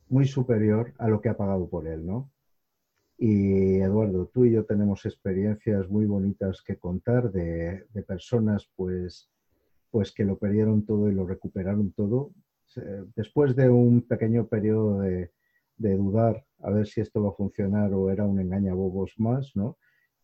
[0.07, 2.31] muy superior a lo que ha pagado por él, ¿no?
[3.17, 9.29] Y Eduardo, tú y yo tenemos experiencias muy bonitas que contar de, personas pues,
[9.91, 12.31] pues que lo perdieron todo y lo recuperaron todo.
[13.15, 15.31] Después de un pequeño periodo de,
[15.77, 19.77] dudar a ver si esto va a funcionar o era un engañabobos más, ¿no?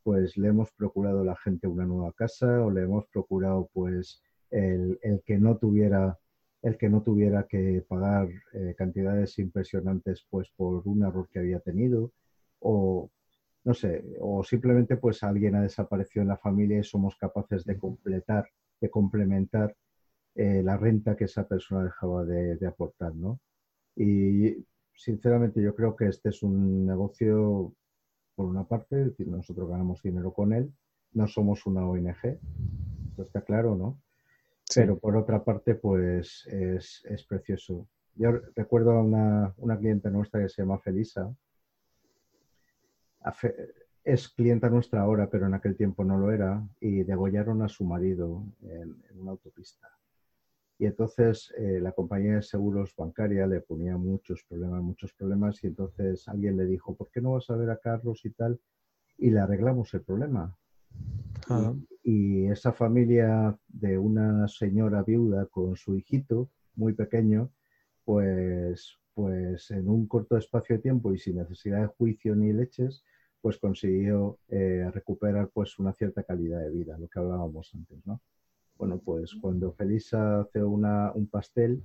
[0.04, 4.22] Pues le hemos procurado a la gente una nueva casa o le hemos procurado pues
[4.51, 6.20] el, que no tuviera
[6.62, 11.60] el que no tuviera que pagar eh, cantidades impresionantes pues por un error que había
[11.60, 12.14] tenido
[12.60, 13.10] o
[13.66, 17.78] no sé, o simplemente pues alguien ha desaparecido en la familia y somos capaces de
[17.78, 18.49] completar,
[18.82, 19.76] de complementar
[20.36, 23.39] eh, la renta que esa persona dejaba de, aportar, ¿no?
[23.95, 24.66] Y
[24.96, 27.74] sinceramente yo creo que este es un negocio,
[28.36, 30.74] por una parte, nosotros ganamos dinero con él,
[31.14, 32.39] no somos una ONG,
[33.10, 34.00] esto está claro, ¿no?
[34.74, 37.88] Pero por otra parte, pues es, es precioso.
[38.16, 41.32] Yo recuerdo a una, una cliente nuestra que se llama Felisa,
[44.04, 47.86] es clienta nuestra ahora, pero en aquel tiempo no lo era, y degollaron a su
[47.86, 49.89] marido en, una autopista.
[50.80, 55.67] Y entonces eh, la compañía de seguros bancaria le ponía muchos problemas, muchos problemas, y
[55.67, 58.59] entonces alguien le dijo, ¿por qué no vas a ver a Carlos y tal?
[59.17, 60.57] Y le arreglamos el problema.
[61.47, 61.74] Ah.
[62.03, 67.51] Y, y, esa familia de una señora viuda con su hijito muy pequeño,
[68.03, 73.03] pues, pues en un corto espacio de tiempo y sin necesidad de juicio ni leches,
[73.41, 78.21] pues consiguió eh, recuperar pues una cierta calidad de vida, lo que hablábamos antes, ¿no?
[78.78, 81.84] Bueno, pues cuando Felisa hace una, un pastel,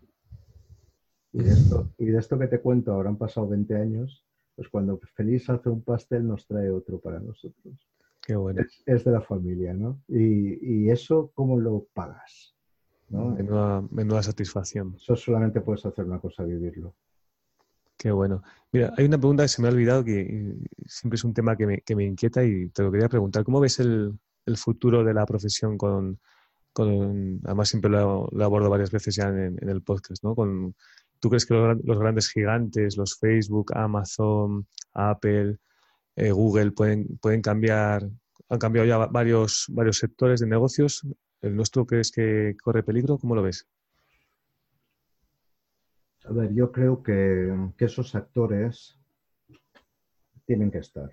[1.32, 4.24] y de, esto, y de esto que te cuento, ahora han pasado 20 años,
[4.57, 7.74] pues cuando Felisa hace un pastel nos trae otro para nosotros.
[8.20, 8.62] Qué bueno.
[8.86, 10.03] Es, de la familia, ¿no?
[10.09, 12.55] Y, y, eso, ¿cómo lo pagas?
[13.09, 13.30] ¿no?
[13.30, 14.95] Menuda, menuda satisfacción.
[14.97, 16.95] Eso solamente puedes hacer una cosa, vivirlo.
[17.97, 18.43] Qué bueno.
[18.72, 21.66] Mira, hay una pregunta que se me ha olvidado que siempre es un tema que
[21.66, 23.45] me, que me inquieta y te lo quería preguntar.
[23.45, 26.18] ¿Cómo ves el, el futuro de la profesión con,
[26.79, 30.37] con además siempre lo, abordo varias veces ya en, el podcast, ¿no?
[30.37, 30.76] Con,
[31.18, 35.59] ¿Tú crees que los, grandes gigantes, los Facebook, Amazon, Apple,
[36.14, 38.09] eh, Google, pueden, pueden cambiar,
[38.49, 41.05] han cambiado ya varios, varios sectores de negocios?
[41.41, 43.18] ¿El nuestro crees que corre peligro?
[43.18, 43.66] ¿Cómo lo ves?
[46.24, 48.97] A ver, yo creo que, esos actores
[50.47, 51.11] tienen que estar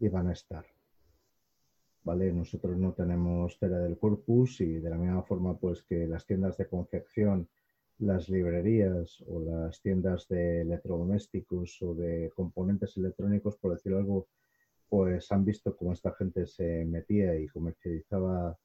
[0.00, 0.66] y van a estar.
[2.04, 2.32] ¿Vale?
[2.32, 6.58] Nosotros no tenemos tela del corpus y de la misma forma pues que las tiendas
[6.58, 7.48] de confección,
[7.98, 14.28] las librerías o las tiendas de electrodomésticos o de componentes electrónicos, por decir algo,
[14.88, 18.58] pues han visto cómo esta gente se metía y comercializaba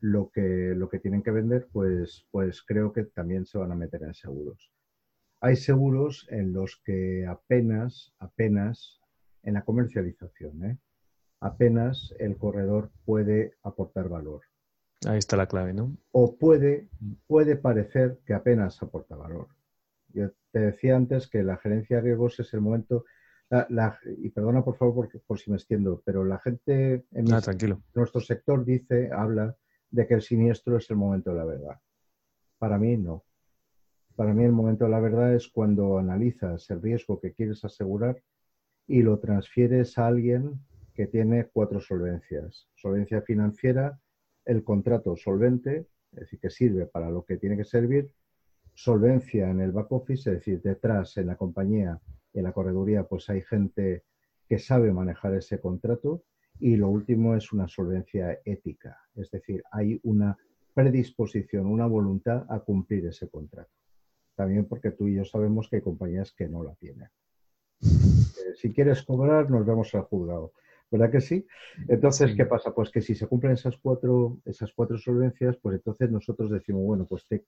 [0.00, 3.76] lo que, lo que tienen que vender, pues, pues creo que también se van a
[3.76, 4.72] meter en seguros.
[5.40, 9.00] Hay seguros en los que apenas, apenas,
[9.42, 10.78] en la comercialización, ¿eh?
[11.40, 14.42] Apenas el corredor puede aportar valor.
[15.06, 15.96] Ahí está la clave, ¿no?
[16.12, 16.88] O puede,
[17.26, 19.48] puede parecer que apenas aporta valor.
[20.08, 23.04] Yo te decía antes que la gerencia de riesgos es el momento,
[24.18, 27.82] y perdona por favor por, si me extiendo, pero la gente en ah, tranquilo.
[27.94, 29.56] nuestro sector dice, habla
[29.90, 31.80] de que el siniestro es el momento de la verdad.
[32.58, 33.24] Para mí no.
[34.14, 38.22] Para mí el momento de la verdad es cuando analizas el riesgo que quieres asegurar
[38.86, 40.60] y lo transfieres a alguien
[41.00, 42.68] que tiene cuatro solvencias.
[42.74, 43.98] Solvencia financiera,
[44.44, 48.12] el contrato solvente, es decir, que sirve para lo que tiene que servir.
[48.74, 51.98] Solvencia en el back office, es decir, detrás en la compañía
[52.34, 54.04] en la correduría, pues hay gente
[54.46, 56.22] que sabe manejar ese contrato.
[56.58, 60.36] Y lo último es una solvencia ética, es decir, hay una
[60.74, 63.72] predisposición, una voluntad a cumplir ese contrato
[64.36, 67.08] también porque tú y yo sabemos que hay compañías que no la tienen.
[68.40, 70.52] Eh, si quieres cobrar, nos vemos al juzgado.
[70.90, 71.46] ¿Verdad que sí?
[71.88, 72.74] Entonces, ¿qué pasa?
[72.74, 77.06] Pues que si se cumplen esas cuatro, esas cuatro solvencias, pues entonces nosotros decimos, bueno,
[77.06, 77.44] pues te,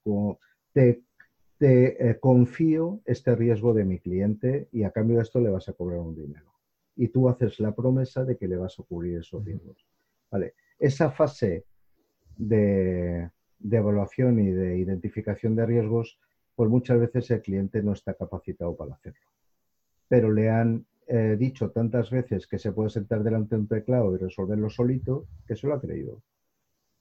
[1.58, 5.68] te, eh, confío este riesgo de mi cliente y a cambio de esto le vas
[5.68, 6.52] a cobrar un dinero.
[6.94, 9.84] Y tú haces la promesa de que le vas a cubrir esos riesgos.
[10.30, 10.54] Vale.
[10.78, 11.64] Esa fase
[12.36, 13.28] de,
[13.58, 16.18] de evaluación y de identificación de riesgos
[16.54, 19.20] pues muchas veces el cliente no está capacitado para hacerlo.
[20.08, 24.14] Pero le han, eh, dicho tantas veces que se puede sentar delante de un teclado
[24.14, 26.22] y resolverlo solito, que se lo ha creído.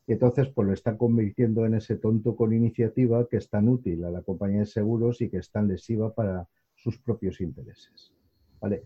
[0.05, 4.03] Y entonces, pues lo están convirtiendo en ese tonto con iniciativa que es tan útil
[4.03, 6.45] a la compañía de seguros y que es tan lesiva para
[6.75, 8.11] sus propios intereses.
[8.59, 8.83] ¿Vale?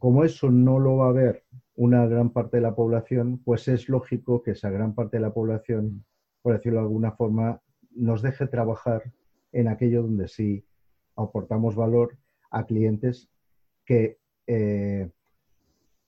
[0.00, 1.44] Como eso no lo va a ver
[1.76, 5.32] una gran parte de la población, pues es lógico que esa gran parte de la
[5.32, 6.04] población,
[6.42, 7.62] por decirlo de alguna forma,
[7.92, 9.12] nos deje trabajar
[9.52, 10.64] en aquello donde sí
[11.14, 12.18] aportamos valor
[12.50, 13.30] a clientes
[13.84, 15.10] que, eh,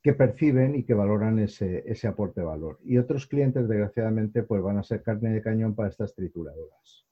[0.02, 2.78] que perciben y que valoran ese, aporte de valor.
[2.84, 7.04] Y otros clientes, desgraciadamente, pues van a ser carne de cañón para estas trituradoras.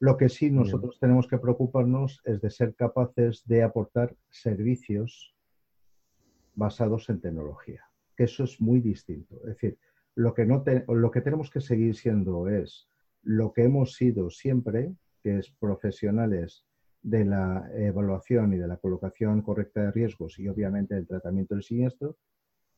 [0.00, 5.34] Lo que sí nosotros tenemos que preocuparnos es de ser capaces de aportar servicios
[6.54, 7.84] basados en tecnología,
[8.16, 9.36] que eso es muy distinto.
[9.42, 9.78] Es decir,
[10.14, 12.88] lo que, no lo que tenemos que seguir siendo es
[13.22, 16.64] lo que hemos sido siempre, que es profesionales
[17.08, 21.64] de la evaluación y de la colocación correcta de riesgos y obviamente el tratamiento del
[21.64, 22.16] siniestro,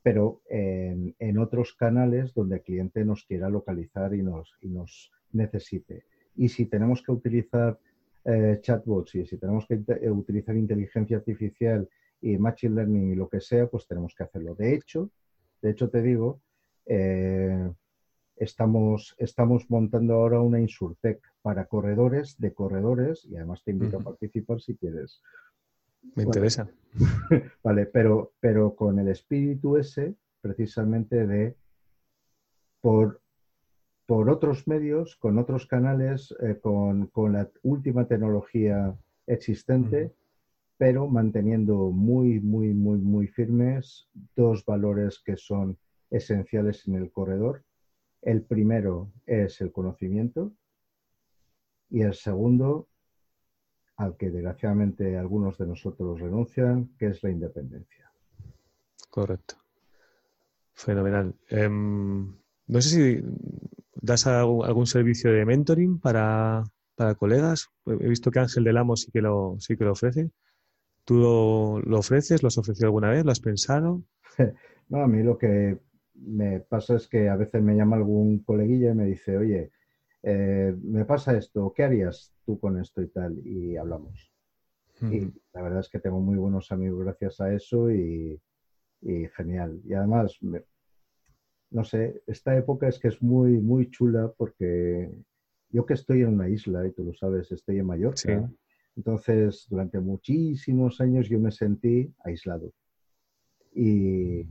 [0.02, 6.04] pero en, otros canales donde el cliente nos quiera localizar y nos, y nos necesite.
[6.36, 7.78] Y si tenemos que utilizar
[8.24, 11.88] eh, chatbots y si tenemos que utilizar inteligencia artificial
[12.20, 14.54] y Machine Learning y lo que sea, pues tenemos que hacerlo.
[14.54, 15.10] De hecho,
[15.60, 16.40] de hecho te digo,
[16.86, 17.70] eh,
[18.40, 24.02] estamos, estamos montando ahora una Insurtech para corredores de corredores y además te invito a
[24.02, 25.22] participar si quieres.
[26.16, 26.68] Me interesa.
[27.62, 31.54] vale, pero, pero con el espíritu ese, precisamente de
[32.80, 33.20] por,
[34.06, 40.14] por otros medios, con otros canales, eh, con, la última tecnología existente,
[40.78, 45.76] pero manteniendo muy, muy, muy, muy firmes dos valores que son
[46.10, 47.62] esenciales en el corredor.
[48.22, 50.52] El primero es el conocimiento
[51.88, 52.88] y el segundo,
[53.96, 58.10] al que desgraciadamente algunos de nosotros renuncian, que es la independencia.
[59.10, 59.56] Correcto.
[60.74, 61.34] Fenomenal.
[61.48, 62.34] Em,
[62.66, 63.22] no sé si
[64.00, 66.64] das algún, servicio de mentoring para,
[66.94, 67.68] para, colegas.
[67.86, 70.30] He visto que Ángel del Amo sí que lo, sí que lo ofrece.
[71.04, 71.16] ¿Tú
[71.84, 72.42] lo, ofreces?
[72.42, 73.24] ¿Lo has ofrecido alguna vez?
[73.24, 74.02] ¿Lo has pensado?
[74.88, 75.78] No, a mí lo que
[76.20, 79.70] me pasa es que a veces me llama algún coleguilla y me dice, oye,
[80.22, 83.38] eh, me pasa esto, ¿qué harías tú con esto y tal?
[83.46, 84.32] Y hablamos.
[85.02, 85.20] Y
[85.54, 88.38] la verdad es que tengo muy buenos amigos gracias a eso y,
[89.34, 89.80] genial.
[89.86, 90.38] Y además,
[91.70, 95.10] no sé, esta época es que es muy, muy chula porque
[95.70, 98.50] yo que estoy en una isla, y tú lo sabes, estoy en Mallorca,
[98.96, 102.72] entonces, durante muchísimos años yo me sentí aislado
[103.74, 104.46] y,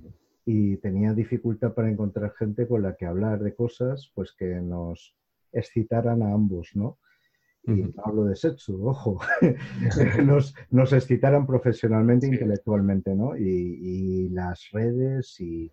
[0.82, 5.16] tenía dificultad para encontrar gente con la que hablar de cosas pues que nos
[5.52, 6.98] excitaran a ambos, ¿no?
[7.64, 9.20] Y no hablo de sexo, ojo,
[10.26, 13.38] nos, nos, excitaran profesionalmente e intelectualmente, ¿no?
[13.38, 15.72] Y, las redes y,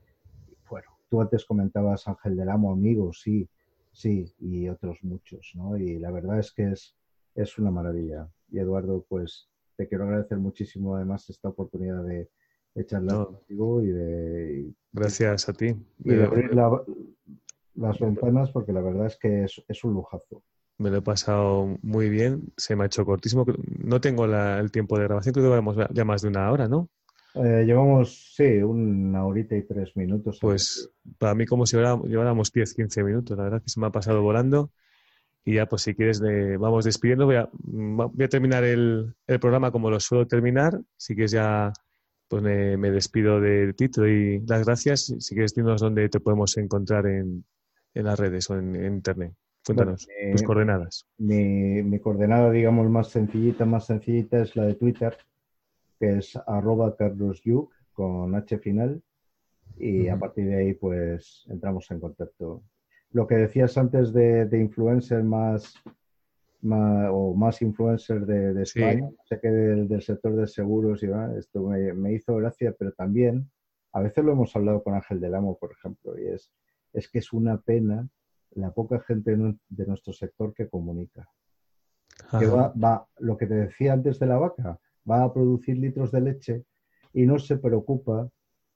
[0.68, 3.48] bueno, tú antes comentabas Ángel del Amo, amigos, sí,
[3.92, 5.76] sí, y otros muchos, ¿no?
[5.76, 6.96] Y la verdad es que es,
[7.34, 8.28] es una maravilla.
[8.50, 12.28] Y Eduardo, pues te quiero agradecer muchísimo además esta oportunidad de,
[12.76, 14.72] de charlar contigo y de...
[14.92, 15.74] Gracias a ti.
[16.04, 16.54] Y de abrir
[17.74, 20.42] las ventanas porque la verdad es que es, un lujazo.
[20.78, 23.44] Me lo he pasado muy bien, se me ha hecho cortísimo.
[23.82, 26.88] No tengo el tiempo de grabación, creo que llevamos ya más de una hora, ¿no?
[27.34, 30.38] Eh, llevamos, sí, una horita y tres minutos.
[30.40, 33.90] Pues para mí como si lleváramos 10, 15 minutos, la verdad que se me ha
[33.90, 34.70] pasado volando.
[35.44, 36.20] Y ya, pues si quieres,
[36.58, 37.24] vamos despidiendo.
[37.26, 40.80] Voy a, voy a terminar el, programa como lo suelo terminar.
[40.96, 41.72] Si quieres ya,
[42.28, 45.14] pues me, despido de ti, te doy las gracias.
[45.18, 47.44] Si quieres, dinos dónde te podemos encontrar en,
[47.94, 49.32] las redes o en, internet.
[49.64, 51.06] Cuéntanos tus coordenadas.
[51.18, 55.16] Mi, mi, coordenada, digamos, más sencillita, más sencillita es la de Twitter,
[55.98, 59.02] que es arroba carlosyuk con H final.
[59.78, 62.62] Y a partir de ahí, pues entramos en contacto
[63.16, 65.74] lo que decías antes de, influencer más,
[66.72, 71.08] o más influencer de, España, sé que del, sector de seguros y
[71.38, 73.50] esto me, hizo gracia, pero también
[73.92, 76.50] a veces lo hemos hablado con Ángel del Amo, por ejemplo, y es,
[76.92, 78.08] es que es una pena
[78.52, 81.28] la poca gente de nuestro sector que comunica.
[82.38, 86.10] Que va, va, lo que te decía antes de la vaca, va a producir litros
[86.10, 86.64] de leche
[87.12, 88.28] y no se preocupa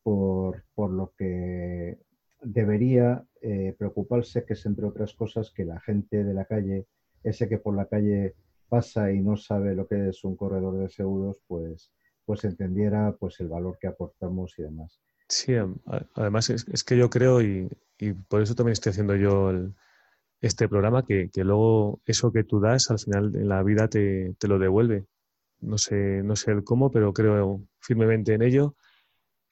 [0.03, 1.99] por, por lo que
[2.43, 6.87] debería eh, preocuparse, que es entre otras cosas que la gente de la calle,
[7.23, 8.35] ese que por la calle
[8.69, 11.93] pasa y no sabe lo que es un corredor de seguros, pues,
[12.25, 15.01] pues entendiera pues el valor que aportamos y demás.
[15.29, 15.55] Sí,
[16.15, 17.69] además es, que yo creo, y,
[18.29, 19.53] por eso también estoy haciendo yo
[20.41, 24.49] este programa, que, luego eso que tú das al final en la vida te, te
[24.49, 25.07] lo devuelve.
[25.61, 28.75] no sé, no sé el cómo, pero creo firmemente en ello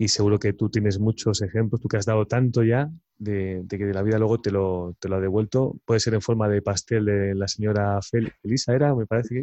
[0.00, 2.88] y seguro que tú tienes muchos ejemplos, tú que has dado tanto ya,
[3.18, 5.74] de, que de la vida luego te lo, te lo ha devuelto.
[5.84, 7.98] Puede ser en forma de pastel de la señora
[8.44, 9.42] Elisa, era, me parece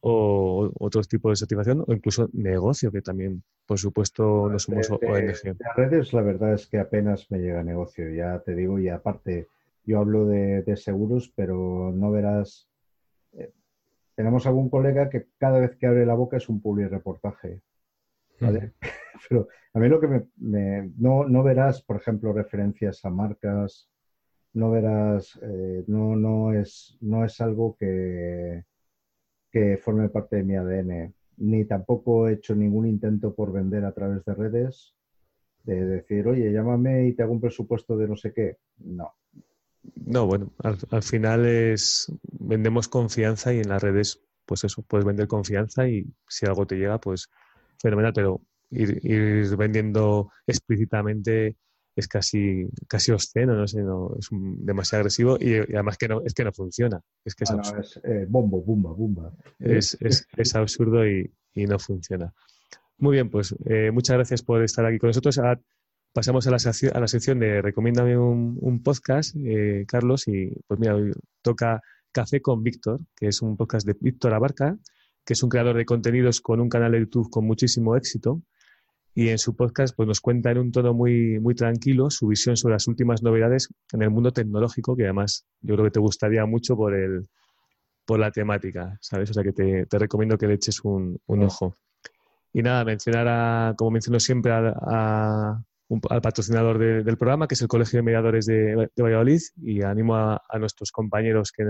[0.00, 5.00] o, otros tipos de satisfacción, o incluso negocio, que también, por supuesto, no somos ONG.
[5.00, 9.46] las redes, la verdad es que apenas me llega negocio, ya te digo, y aparte,
[9.84, 12.66] yo hablo de, seguros, pero no verás.
[13.34, 13.52] Eh,
[14.16, 17.60] tenemos algún colega que cada vez que abre la boca es un public reportaje.
[18.40, 18.72] ¿Vale?
[19.28, 23.88] Pero a mí lo que me, no, no, verás, por ejemplo, referencias a marcas,
[24.54, 28.64] no verás, eh, no, no, es, no es algo que,
[29.50, 33.92] que forme parte de mi ADN, ni tampoco he hecho ningún intento por vender a
[33.92, 34.94] través de redes,
[35.64, 38.56] de decir, oye, llámame y te hago un presupuesto de no sé qué.
[38.78, 39.12] No.
[40.04, 45.04] No, bueno, al, al final es, vendemos confianza y en las redes, pues eso, puedes
[45.04, 47.30] vender confianza y si algo te llega, pues
[47.78, 51.56] fenomenal, pero ir, vendiendo explícitamente
[51.94, 56.34] es casi, casi obsceno, no sé, no, es demasiado agresivo y, además que no, es
[56.34, 57.00] que no funciona.
[57.24, 59.32] Es que es, ah, eh, bombo, bumba, bumba.
[59.58, 59.96] Es,
[60.36, 62.34] es, absurdo y, y, no funciona.
[62.98, 65.40] Muy bien, pues eh, muchas gracias por estar aquí con nosotros.
[66.12, 66.58] pasamos a la,
[66.94, 71.80] a la sección de Recomiéndame un, un podcast, eh, Carlos, y pues mira, hoy toca
[72.12, 74.76] Café con Víctor, que es un podcast de Víctor Abarca,
[75.26, 78.40] que es un creador de contenidos con un canal de YouTube con muchísimo éxito
[79.16, 82.56] y en su podcast pues, nos cuenta en un tono muy, muy tranquilo su visión
[82.56, 86.44] sobre las últimas novedades en el mundo tecnológico, que además yo creo que te gustaría
[86.44, 87.26] mucho por, el,
[88.04, 89.30] por la temática, ¿sabes?
[89.30, 91.76] O sea que te, recomiendo que le eches un, ojo.
[92.52, 95.62] Y nada, mencionar, a, como menciono siempre, a,
[96.10, 100.42] al patrocinador del programa, que es el Colegio de Mediadores de, Valladolid, y animo a,
[100.58, 101.64] nuestros compañeros que,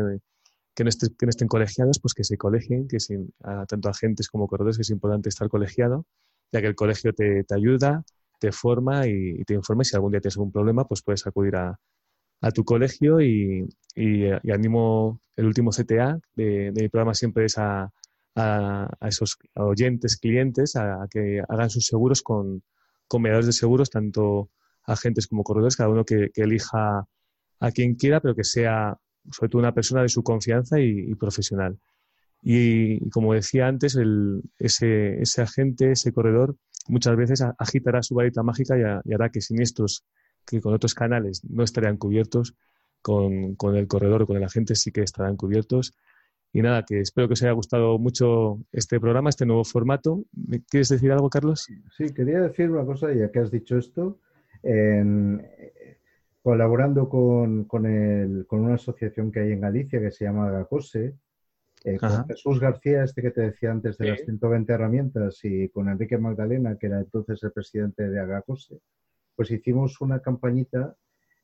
[0.76, 3.32] que, no estén, que, colegiados, pues que se colegien, que sin,
[3.66, 6.06] tanto agentes como corredores, que es importante estar colegiado
[6.52, 8.04] ya que el colegio te, ayuda,
[8.38, 9.82] te forma y, te informa.
[9.82, 11.78] Y si algún día tienes algún problema, pues puedes acudir a,
[12.54, 13.66] tu colegio y,
[14.52, 17.90] animo el último CTA de, mi programa siempre es a,
[19.00, 22.62] esos oyentes, clientes, a, que hagan sus seguros con,
[23.08, 24.50] con mediadores de seguros, tanto
[24.84, 27.06] agentes como corredores, cada uno que, elija
[27.58, 28.96] a quien quiera, pero que sea
[29.30, 31.78] sobre todo una persona de su confianza y profesional.
[32.48, 33.98] Y, como decía antes,
[34.58, 36.56] ese, ese, agente, ese corredor,
[36.86, 40.04] muchas veces agitará su varita mágica y, hará que siniestros
[40.46, 42.54] que con otros canales no estarían cubiertos,
[43.02, 45.96] con, con, el corredor o con el agente sí que estarán cubiertos.
[46.52, 50.24] Y nada, que espero que os haya gustado mucho este programa, este nuevo formato.
[50.70, 51.66] ¿Quieres decir algo, Carlos?
[51.96, 54.20] Sí, quería decir una cosa, ya que has dicho esto.
[56.46, 61.16] Colaborando con, con, el, con, una asociación que hay en Galicia que se llama Gacose,
[61.82, 65.88] eh, con Jesús García, este que te decía antes de las 120 herramientas, y con
[65.88, 68.78] Enrique Magdalena, que era entonces el presidente de Agacose,
[69.34, 70.94] pues hicimos una campañita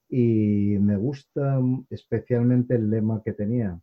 [0.08, 1.58] y me gusta
[1.90, 3.80] especialmente el lema que tenía.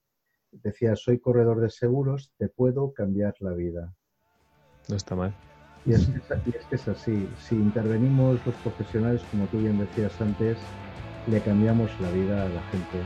[0.53, 3.93] Decía, soy corredor de seguros, te puedo cambiar la vida.
[4.88, 5.36] No está mal.
[5.86, 7.28] Y es, que es, que es así.
[7.39, 10.58] Si intervenimos los profesionales, como tú bien decías antes,
[11.30, 12.97] le cambiamos la vida a la gente.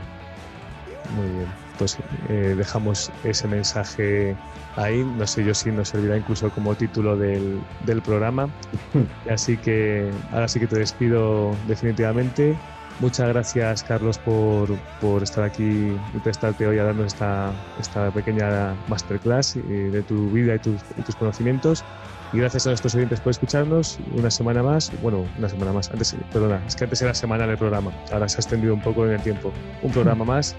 [1.16, 1.98] Muy bien pues
[2.28, 4.36] eh, dejamos ese mensaje
[4.76, 5.04] ahí.
[5.16, 8.48] No sé yo si nos servirá incluso como título del, del programa.
[9.30, 12.56] Así que ahora sí que te despido definitivamente.
[13.00, 14.68] Muchas gracias, Carlos, por,
[15.00, 20.30] por estar aquí y prestarte hoy a darnos esta, esta pequeña masterclass eh, de tu
[20.30, 21.84] vida y tus, tus, conocimientos.
[22.32, 24.90] Y gracias a nuestros oyentes por escucharnos una semana más.
[25.02, 25.90] Bueno, una semana más.
[25.90, 27.92] Antes, perdona, es que antes era semana el programa.
[28.12, 29.52] Ahora se ha extendido un poco en el tiempo.
[29.82, 30.56] Un programa más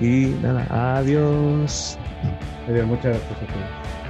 [0.00, 0.66] y nada,
[0.98, 1.98] adiós.
[2.68, 4.03] Adiós, muchas gracias.